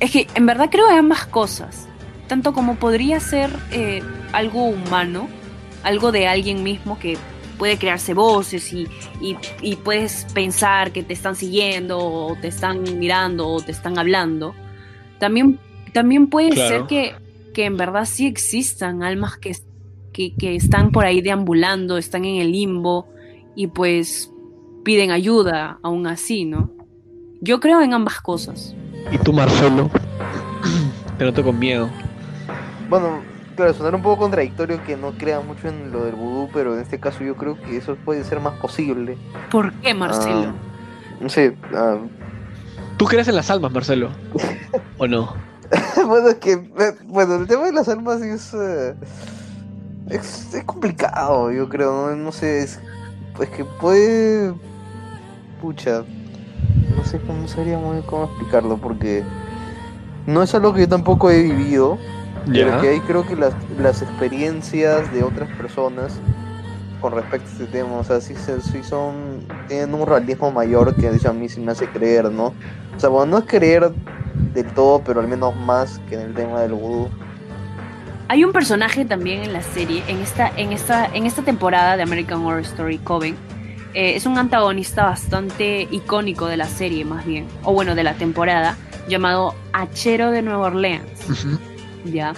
Es 0.00 0.10
que 0.10 0.26
en 0.34 0.46
verdad 0.46 0.70
creo 0.70 0.90
en 0.90 0.96
ambas 0.96 1.26
cosas. 1.26 1.86
Tanto 2.26 2.54
como 2.54 2.76
podría 2.76 3.20
ser 3.20 3.50
eh, 3.70 4.00
algo 4.32 4.64
humano, 4.64 5.28
algo 5.82 6.10
de 6.10 6.26
alguien 6.26 6.62
mismo 6.62 6.98
que 6.98 7.18
puede 7.58 7.76
crearse 7.76 8.14
voces 8.14 8.72
y, 8.72 8.86
y- 9.20 9.36
y 9.60 9.76
puedes 9.76 10.26
pensar 10.32 10.90
que 10.90 11.02
te 11.02 11.12
están 11.12 11.36
siguiendo 11.36 11.98
o 11.98 12.34
te 12.40 12.48
están 12.48 12.82
mirando 12.98 13.46
o 13.46 13.60
te 13.60 13.72
están 13.72 13.98
hablando. 13.98 14.54
También, 15.18 15.58
también 15.92 16.28
puede 16.28 16.50
Claro. 16.50 16.68
ser 16.68 16.86
que, 16.86 17.14
que 17.52 17.66
en 17.66 17.76
verdad 17.76 18.06
sí 18.06 18.26
existan 18.26 19.02
almas 19.02 19.36
que, 19.36 19.54
que, 20.18 20.34
que 20.34 20.56
están 20.56 20.90
por 20.90 21.06
ahí 21.06 21.20
deambulando, 21.20 21.96
están 21.96 22.24
en 22.24 22.40
el 22.40 22.50
limbo 22.50 23.06
y 23.54 23.68
pues 23.68 24.32
piden 24.82 25.12
ayuda 25.12 25.78
aún 25.80 26.08
así, 26.08 26.44
¿no? 26.44 26.72
Yo 27.40 27.60
creo 27.60 27.82
en 27.82 27.94
ambas 27.94 28.20
cosas. 28.20 28.74
¿Y 29.12 29.18
tú, 29.18 29.32
Marcelo? 29.32 29.88
Te 31.18 31.24
noto 31.24 31.44
con 31.44 31.56
miedo. 31.56 31.88
Bueno, 32.90 33.20
claro, 33.54 33.72
sonar 33.74 33.94
un 33.94 34.02
poco 34.02 34.22
contradictorio 34.22 34.82
que 34.82 34.96
no 34.96 35.12
crea 35.12 35.38
mucho 35.38 35.68
en 35.68 35.92
lo 35.92 36.04
del 36.04 36.16
vudú, 36.16 36.48
pero 36.52 36.74
en 36.74 36.80
este 36.80 36.98
caso 36.98 37.22
yo 37.22 37.36
creo 37.36 37.56
que 37.62 37.76
eso 37.76 37.94
puede 38.04 38.24
ser 38.24 38.40
más 38.40 38.58
posible. 38.58 39.16
¿Por 39.52 39.72
qué, 39.74 39.94
Marcelo? 39.94 40.48
Ah, 40.48 40.54
no 41.20 41.28
sé, 41.28 41.56
ah, 41.72 41.98
¿Tú 42.96 43.04
crees 43.04 43.28
en 43.28 43.36
las 43.36 43.50
almas, 43.50 43.70
Marcelo? 43.70 44.10
¿O 44.98 45.06
no? 45.06 45.32
bueno, 46.04 46.30
es 46.30 46.36
que, 46.38 46.54
eh, 46.54 46.94
bueno, 47.04 47.36
el 47.36 47.46
tema 47.46 47.66
de 47.66 47.72
las 47.72 47.88
almas 47.88 48.20
es, 48.20 48.52
eh, 48.54 48.96
es, 50.10 50.54
es 50.54 50.64
complicado, 50.64 51.50
yo 51.52 51.68
creo, 51.68 52.10
no, 52.10 52.16
No 52.16 52.32
sé, 52.32 52.62
es, 52.62 52.80
es 53.40 53.48
que 53.50 53.64
puede, 53.64 54.54
pucha, 55.60 56.04
no 56.96 57.04
sé 57.04 57.20
cómo 57.20 57.46
sería 57.48 57.78
muy 57.78 58.02
cómo 58.02 58.24
explicarlo, 58.24 58.78
porque 58.78 59.24
no 60.26 60.42
es 60.42 60.54
algo 60.54 60.74
que 60.74 60.80
yo 60.80 60.88
tampoco 60.88 61.30
he 61.30 61.42
vivido, 61.42 61.98
pero 62.46 62.80
que 62.80 62.88
ahí 62.88 63.00
creo 63.00 63.26
que 63.26 63.36
las, 63.36 63.54
las 63.78 64.02
experiencias 64.02 65.12
de 65.12 65.22
otras 65.22 65.48
personas 65.56 66.20
con 67.00 67.12
respecto 67.12 67.48
a 67.48 67.52
este 67.52 67.66
tema, 67.66 67.96
o 67.98 68.04
sea, 68.04 68.20
sí, 68.20 68.34
sí 68.36 68.82
son, 68.82 69.46
tienen 69.68 69.94
un 69.94 70.06
realismo 70.06 70.50
mayor 70.50 70.94
que 70.96 71.08
a 71.08 71.32
mí 71.32 71.48
sí 71.48 71.60
me 71.60 71.72
hace 71.72 71.86
creer, 71.88 72.30
¿no? 72.30 72.54
O 72.96 73.00
sea, 73.00 73.08
bueno, 73.08 73.32
no 73.32 73.38
es 73.38 73.44
creer 73.44 73.92
del 74.52 74.66
todo, 74.74 75.00
pero 75.04 75.20
al 75.20 75.28
menos 75.28 75.54
más 75.54 76.00
que 76.08 76.16
en 76.16 76.22
el 76.22 76.34
tema 76.34 76.60
del 76.60 76.72
vudú. 76.72 77.08
Hay 78.28 78.44
un 78.44 78.52
personaje 78.52 79.06
también 79.06 79.42
en 79.42 79.52
la 79.54 79.62
serie, 79.62 80.02
en 80.06 80.18
esta, 80.18 80.52
en 80.56 80.72
esta, 80.72 81.06
en 81.06 81.24
esta 81.24 81.42
temporada 81.42 81.96
de 81.96 82.02
American 82.02 82.44
Horror 82.44 82.60
Story, 82.60 82.98
Coven. 82.98 83.36
eh, 83.94 84.16
es 84.16 84.26
un 84.26 84.36
antagonista 84.36 85.04
bastante 85.04 85.88
icónico 85.90 86.46
de 86.46 86.58
la 86.58 86.66
serie, 86.66 87.06
más 87.06 87.24
bien, 87.24 87.46
o 87.64 87.72
bueno, 87.72 87.94
de 87.94 88.04
la 88.04 88.14
temporada, 88.14 88.76
llamado 89.08 89.54
Hachero 89.72 90.30
de 90.30 90.42
Nueva 90.42 90.66
Orleans. 90.66 91.08
¿ya? 92.04 92.34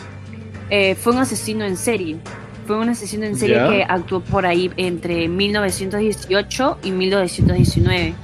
Eh, 0.70 0.94
fue 0.94 1.12
un 1.12 1.18
asesino 1.18 1.64
en 1.64 1.76
serie. 1.76 2.18
Fue 2.66 2.78
un 2.78 2.88
asesino 2.88 3.24
en 3.24 3.36
serie 3.36 3.56
que 3.68 3.82
actuó 3.82 4.20
por 4.20 4.46
ahí 4.46 4.70
entre 4.76 5.26
1918 5.26 6.78
y 6.84 6.92
1919. 6.92 8.14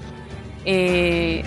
Eh, 0.64 1.42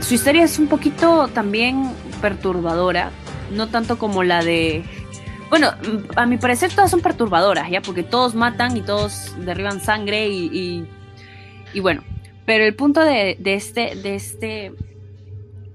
su 0.00 0.12
historia 0.14 0.44
es 0.44 0.58
un 0.58 0.66
poquito 0.66 1.28
también 1.28 1.90
perturbadora, 2.20 3.10
no 3.50 3.68
tanto 3.68 3.96
como 3.98 4.22
la 4.22 4.44
de... 4.44 4.84
Bueno, 5.50 5.70
a 6.16 6.26
mi 6.26 6.36
parecer 6.36 6.70
todas 6.74 6.90
son 6.90 7.00
perturbadoras, 7.00 7.70
¿ya? 7.70 7.80
Porque 7.80 8.02
todos 8.02 8.34
matan 8.34 8.76
y 8.76 8.82
todos 8.82 9.34
derriban 9.44 9.80
sangre 9.80 10.28
y, 10.28 10.46
y, 10.46 10.88
y 11.74 11.80
bueno. 11.80 12.02
Pero 12.44 12.64
el 12.64 12.74
punto 12.74 13.02
de, 13.02 13.36
de 13.38 13.54
este, 13.54 13.94
de, 13.96 14.14
este, 14.14 14.72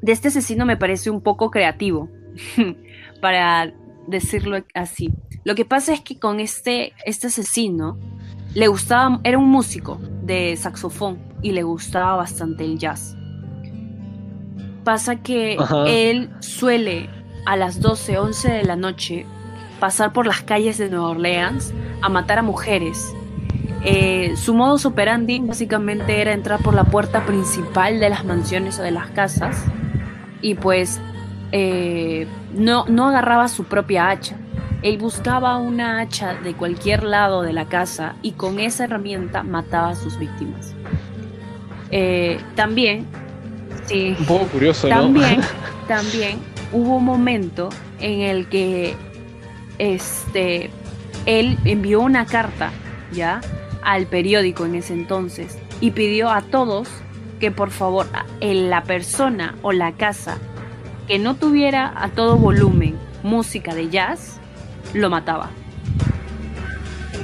de 0.01 0.12
este 0.12 0.27
asesino 0.29 0.65
me 0.65 0.77
parece 0.77 1.09
un 1.09 1.21
poco 1.21 1.51
creativo. 1.51 2.09
para 3.23 3.71
decirlo 4.05 4.57
así. 4.73 5.13
Lo 5.45 5.55
que 5.55 5.63
pasa 5.63 5.93
es 5.93 6.01
que 6.01 6.19
con 6.19 6.41
este, 6.41 6.91
este 7.05 7.27
asesino 7.27 7.97
le 8.53 8.67
gustaba, 8.67 9.21
era 9.23 9.38
un 9.38 9.49
músico 9.49 9.97
de 10.21 10.57
saxofón 10.57 11.19
y 11.41 11.53
le 11.53 11.63
gustaba 11.63 12.17
bastante 12.17 12.65
el 12.65 12.77
jazz. 12.77 13.15
Pasa 14.83 15.21
que 15.23 15.55
Ajá. 15.57 15.86
él 15.88 16.29
suele 16.41 17.09
a 17.45 17.55
las 17.55 17.79
12, 17.79 18.17
11 18.17 18.51
de 18.51 18.63
la 18.63 18.75
noche 18.75 19.25
pasar 19.84 20.13
por 20.13 20.26
las 20.26 20.41
calles 20.43 20.78
de 20.78 20.89
Nueva 20.89 21.10
Orleans 21.10 21.74
a 22.02 22.08
matar 22.08 22.39
a 22.39 22.41
mujeres. 22.41 23.13
Eh, 23.84 24.34
su 24.38 24.54
modus 24.54 24.86
operandi 24.86 25.39
básicamente 25.39 26.22
era 26.22 26.32
entrar 26.32 26.62
por 26.62 26.74
la 26.74 26.86
puerta 26.86 27.26
principal 27.26 28.00
de 28.00 28.10
las 28.10 28.24
mansiones 28.24 28.80
o 28.80 28.82
de 28.82 28.91
las 28.91 29.10
casas 29.10 29.62
y 30.41 30.56
pues 30.56 31.02
eh, 31.52 32.28
no, 32.54 32.86
no 32.86 33.10
agarraba 33.10 33.50
su 33.50 33.65
propia 33.65 34.10
hacha. 34.10 34.38
Él 34.84 34.98
buscaba 35.00 35.58
una 35.58 36.00
hacha 36.00 36.34
de 36.34 36.54
cualquier 36.54 37.04
lado 37.04 37.41
de 37.41 37.52
la 37.52 37.65
casa 37.65 38.15
y 38.22 38.32
con 38.32 38.62
esa 38.62 38.86
herramienta 38.86 39.43
mataba 39.43 39.89
a 39.89 39.96
sus 39.96 40.17
víctimas. 40.17 40.74
Eh, 41.91 42.39
también, 42.56 43.06
sí, 43.88 44.15
Un 44.17 44.26
poco 44.28 44.46
curioso, 44.46 44.88
¿no? 44.88 44.96
también, 44.96 45.41
también 45.89 46.39
hubo 46.72 46.96
un 46.96 47.04
momento 47.04 47.67
en 48.00 48.22
el 48.22 48.48
que 48.48 48.96
este, 49.79 50.69
él 51.25 51.57
envió 51.65 52.01
una 52.01 52.25
carta 52.25 52.71
ya 53.12 53.41
al 53.83 54.07
periódico 54.07 54.65
en 54.65 54.75
ese 54.75 54.93
entonces 54.93 55.57
y 55.81 55.91
pidió 55.91 56.29
a 56.29 56.41
todos 56.41 56.88
que 57.39 57.51
por 57.51 57.71
favor 57.71 58.07
en 58.39 58.69
la 58.69 58.83
persona 58.83 59.55
o 59.62 59.71
la 59.71 59.93
casa 59.93 60.38
que 61.07 61.19
no 61.19 61.36
tuviera 61.36 61.93
a 61.95 62.09
todo 62.09 62.38
volumen 62.38 62.95
música 63.23 63.75
de 63.75 63.89
jazz 63.89 64.39
lo 64.93 65.09
mataba. 65.09 65.49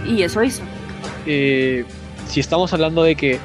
Y 0.07 0.23
eso 0.23 0.43
hizo. 0.43 0.63
Eh, 1.25 1.85
si 2.27 2.39
estamos 2.39 2.73
hablando 2.73 3.03
de 3.03 3.15
que 3.15 3.39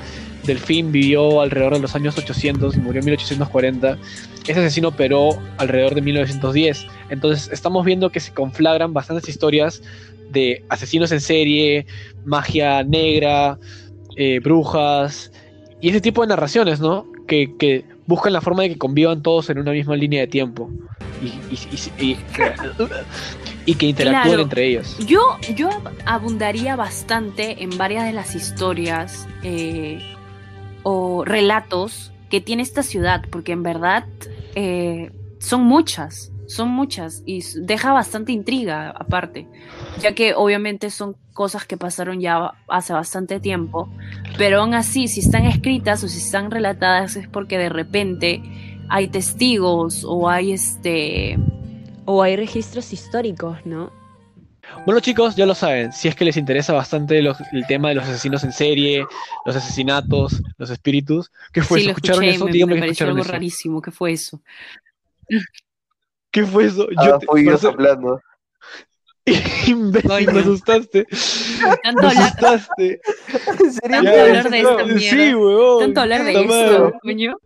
Delfín 0.45 0.93
vivió 0.93 1.41
alrededor 1.41 1.75
de 1.75 1.81
los 1.81 1.95
años 1.95 2.17
800 2.17 2.77
y 2.77 2.81
murió 2.81 3.01
en 3.01 3.07
1840, 3.07 3.99
ese 4.47 4.61
asesino 4.61 4.89
operó 4.89 5.31
alrededor 5.59 5.95
de 5.95 6.03
1910. 6.03 6.87
Entonces 7.11 7.51
estamos 7.53 7.85
viendo 7.85 8.11
que 8.11 8.21
se 8.21 8.33
conflagran 8.33 8.93
bastantes 8.93 9.29
historias 9.29 9.83
de 10.31 10.65
asesinos 10.69 11.13
en 11.13 11.21
serie, 11.21 11.87
magia 12.25 12.83
negra, 12.83 13.59
eh, 14.17 14.41
brujas 14.41 15.33
y 15.81 15.91
ese 15.91 16.01
tipo 16.01 16.23
de 16.23 16.29
narraciones, 16.29 16.81
¿no? 16.81 17.07
Que, 17.27 17.55
que, 17.59 17.85
buscan 18.07 18.35
la 18.35 18.43
forma 18.43 18.63
de 18.63 18.69
que 18.69 18.79
convivan 18.79 19.23
todos 19.23 19.49
en 19.49 19.59
una 19.59 19.73
misma 19.73 19.97
línea 19.97 20.21
de 20.21 20.27
tiempo 20.27 20.71
y, 21.23 21.29
y, 21.55 21.59
y, 21.99 22.17
y 23.67 23.75
que 23.75 23.87
interactúen 23.87 24.25
claro. 24.25 24.43
entre 24.43 24.67
ellos. 24.67 24.99
Yo, 25.07 25.21
yo 25.55 25.71
abundaría 26.05 26.77
bastante 26.77 27.63
en 27.63 27.77
varias 27.79 28.05
de 28.05 28.13
las 28.13 28.35
historias 28.35 29.27
eh, 29.43 30.01
o 30.83 31.25
relatos 31.25 32.13
que 32.35 32.41
tiene 32.41 32.65
esta 32.65 32.83
ciudad, 32.83 33.23
porque 33.31 33.53
en 33.53 33.63
verdad 33.63 34.07
eh, 34.57 35.13
son 35.39 35.63
muchas, 35.63 36.33
son 36.49 36.69
muchas 36.69 37.23
y 37.25 37.45
deja 37.61 37.93
bastante 37.93 38.33
intriga 38.33 38.91
aparte, 38.91 39.47
ya 40.01 40.17
que 40.17 40.35
obviamente 40.35 40.91
son 40.91 41.15
cosas 41.33 41.65
que 41.65 41.77
pasaron 41.77 42.19
ya 42.19 42.55
hace 42.67 42.93
bastante 42.93 43.39
tiempo, 43.39 43.89
pero 44.37 44.63
aún 44.63 44.75
así, 44.75 45.07
si 45.07 45.21
están 45.21 45.45
escritas 45.45 46.03
o 46.03 46.09
si 46.09 46.19
están 46.19 46.51
relatadas 46.51 47.15
es 47.15 47.29
porque 47.29 47.57
de 47.57 47.69
repente 47.69 48.43
hay 48.89 49.07
testigos 49.07 50.05
o 50.05 50.29
hay 50.29 50.55
este 50.55 51.39
o 52.05 52.21
hay 52.21 52.35
registros 52.35 52.93
históricos, 52.93 53.59
¿no? 53.65 53.93
Bueno 54.87 55.01
chicos, 55.01 55.35
ya 55.37 55.47
lo 55.47 55.55
saben, 55.55 55.93
si 55.93 56.09
es 56.09 56.15
que 56.15 56.25
les 56.25 56.37
interesa 56.37 56.73
bastante 56.73 57.23
los, 57.23 57.39
el 57.53 57.67
tema 57.67 57.89
de 57.89 57.95
los 57.95 58.05
asesinos 58.05 58.45
en 58.45 58.53
serie, 58.53 59.07
los 59.47 59.57
asesinatos, 59.57 60.43
los 60.59 60.71
espíritus, 60.71 61.31
¿qué 61.53 61.63
fue 61.63 61.79
sí, 61.79 61.85
eso? 61.85 61.91
¿Escucharon 61.93 62.25
escuché, 62.25 62.37
eso? 62.37 62.45
Me, 62.47 62.53
Díganme 62.53 62.71
me 62.75 62.77
que 62.77 62.81
pareció 62.81 62.93
escucharon 62.93 63.17
algo 63.17 63.23
eso. 63.25 63.33
rarísimo, 63.33 63.81
¿qué 63.83 63.91
fue 63.91 64.13
eso? 64.13 64.43
¿Qué 66.31 66.45
fue 66.45 66.65
eso? 66.67 66.87
Ah, 66.97 67.19
te- 67.19 67.27
fui 67.27 67.45
yo 67.45 67.53
Marcelo- 67.53 67.71
soplando. 67.73 68.21
Imbécil, 69.67 70.11
Ay, 70.13 70.27
me 70.27 70.41
asustaste. 70.41 71.07
Tanto 71.83 72.01
Me 72.03 72.07
hablar, 72.09 72.23
asustaste. 72.25 73.01
¿En 73.65 73.73
serio? 73.73 73.81
Tanto 73.91 74.21
hablar 74.21 74.51
de 74.51 74.61
esta 74.61 74.85
sí, 74.85 75.15
mierda. 75.15 75.79
tanto 75.79 76.01
hablar 76.01 76.25
de 76.25 76.41
esto, 76.45 76.93
coño. 77.03 77.37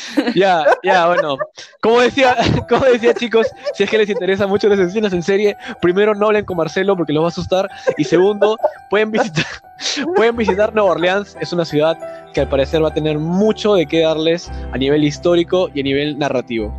Ya, 0.34 0.64
ya, 0.82 1.06
bueno. 1.06 1.36
Como 1.80 2.00
decía, 2.00 2.36
como 2.68 2.84
decía, 2.86 3.14
chicos, 3.14 3.48
si 3.74 3.84
es 3.84 3.90
que 3.90 3.98
les 3.98 4.08
interesa 4.08 4.46
mucho 4.46 4.68
las 4.68 4.78
asesinos 4.78 5.12
en 5.12 5.22
serie, 5.22 5.56
primero 5.80 6.14
no 6.14 6.26
hablen 6.26 6.44
con 6.44 6.56
Marcelo 6.56 6.96
porque 6.96 7.12
los 7.12 7.22
va 7.22 7.26
a 7.26 7.30
asustar. 7.30 7.68
Y 7.96 8.04
segundo, 8.04 8.56
pueden 8.90 9.10
visitar, 9.10 9.46
pueden 10.16 10.36
visitar 10.36 10.74
Nueva 10.74 10.92
Orleans. 10.92 11.36
Es 11.40 11.52
una 11.52 11.64
ciudad 11.64 11.98
que 12.32 12.40
al 12.40 12.48
parecer 12.48 12.82
va 12.82 12.88
a 12.88 12.94
tener 12.94 13.18
mucho 13.18 13.74
de 13.74 13.86
qué 13.86 14.00
darles 14.00 14.50
a 14.72 14.78
nivel 14.78 15.04
histórico 15.04 15.70
y 15.74 15.80
a 15.80 15.82
nivel 15.82 16.18
narrativo. 16.18 16.74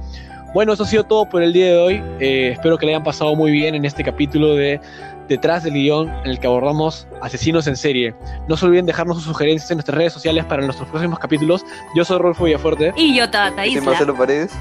Bueno, 0.53 0.73
eso 0.73 0.83
ha 0.83 0.87
sido 0.87 1.03
todo 1.03 1.25
por 1.25 1.41
el 1.41 1.51
día 1.51 1.65
de 1.65 1.77
hoy. 1.77 2.03
Eh, 2.19 2.51
espero 2.53 2.77
que 2.77 2.85
le 2.85 2.91
hayan 2.91 3.03
pasado 3.03 3.35
muy 3.35 3.51
bien 3.51 3.73
en 3.73 3.85
este 3.85 4.03
capítulo 4.03 4.55
de 4.55 4.79
Detrás 5.27 5.63
del 5.63 5.73
guion 5.73 6.09
en 6.09 6.31
el 6.31 6.39
que 6.39 6.47
abordamos 6.47 7.07
asesinos 7.21 7.67
en 7.67 7.77
serie. 7.77 8.13
No 8.47 8.57
se 8.57 8.65
olviden 8.65 8.85
dejarnos 8.85 9.17
sus 9.17 9.25
sugerencias 9.25 9.71
en 9.71 9.77
nuestras 9.77 9.97
redes 9.97 10.13
sociales 10.13 10.45
para 10.45 10.63
nuestros 10.63 10.89
próximos 10.89 11.17
capítulos. 11.19 11.65
Yo 11.95 12.03
soy 12.03 12.17
Rolfo 12.19 12.43
Villafuerte. 12.43 12.93
Y 12.97 13.15
yo, 13.15 13.29
Tata 13.29 13.65
Isla. 13.65 13.81
Marcelo 13.81 14.15
Paredes. 14.15 14.51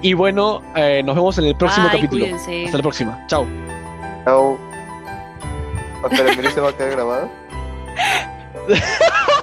Y 0.00 0.14
bueno, 0.14 0.62
eh, 0.74 1.02
nos 1.04 1.14
vemos 1.14 1.38
en 1.38 1.44
el 1.44 1.56
próximo 1.56 1.86
Ay, 1.90 1.96
capítulo. 1.98 2.24
cuídense. 2.24 2.64
Hasta 2.64 2.76
la 2.78 2.82
próxima. 2.82 3.24
Chao. 3.28 3.46
Chao. 4.24 4.58
Espera, 6.10 6.34
¿mira 6.36 6.50
se 6.50 6.60
va 6.60 6.70
a 6.70 6.72
quedar 6.76 6.90
grabado? 6.90 7.30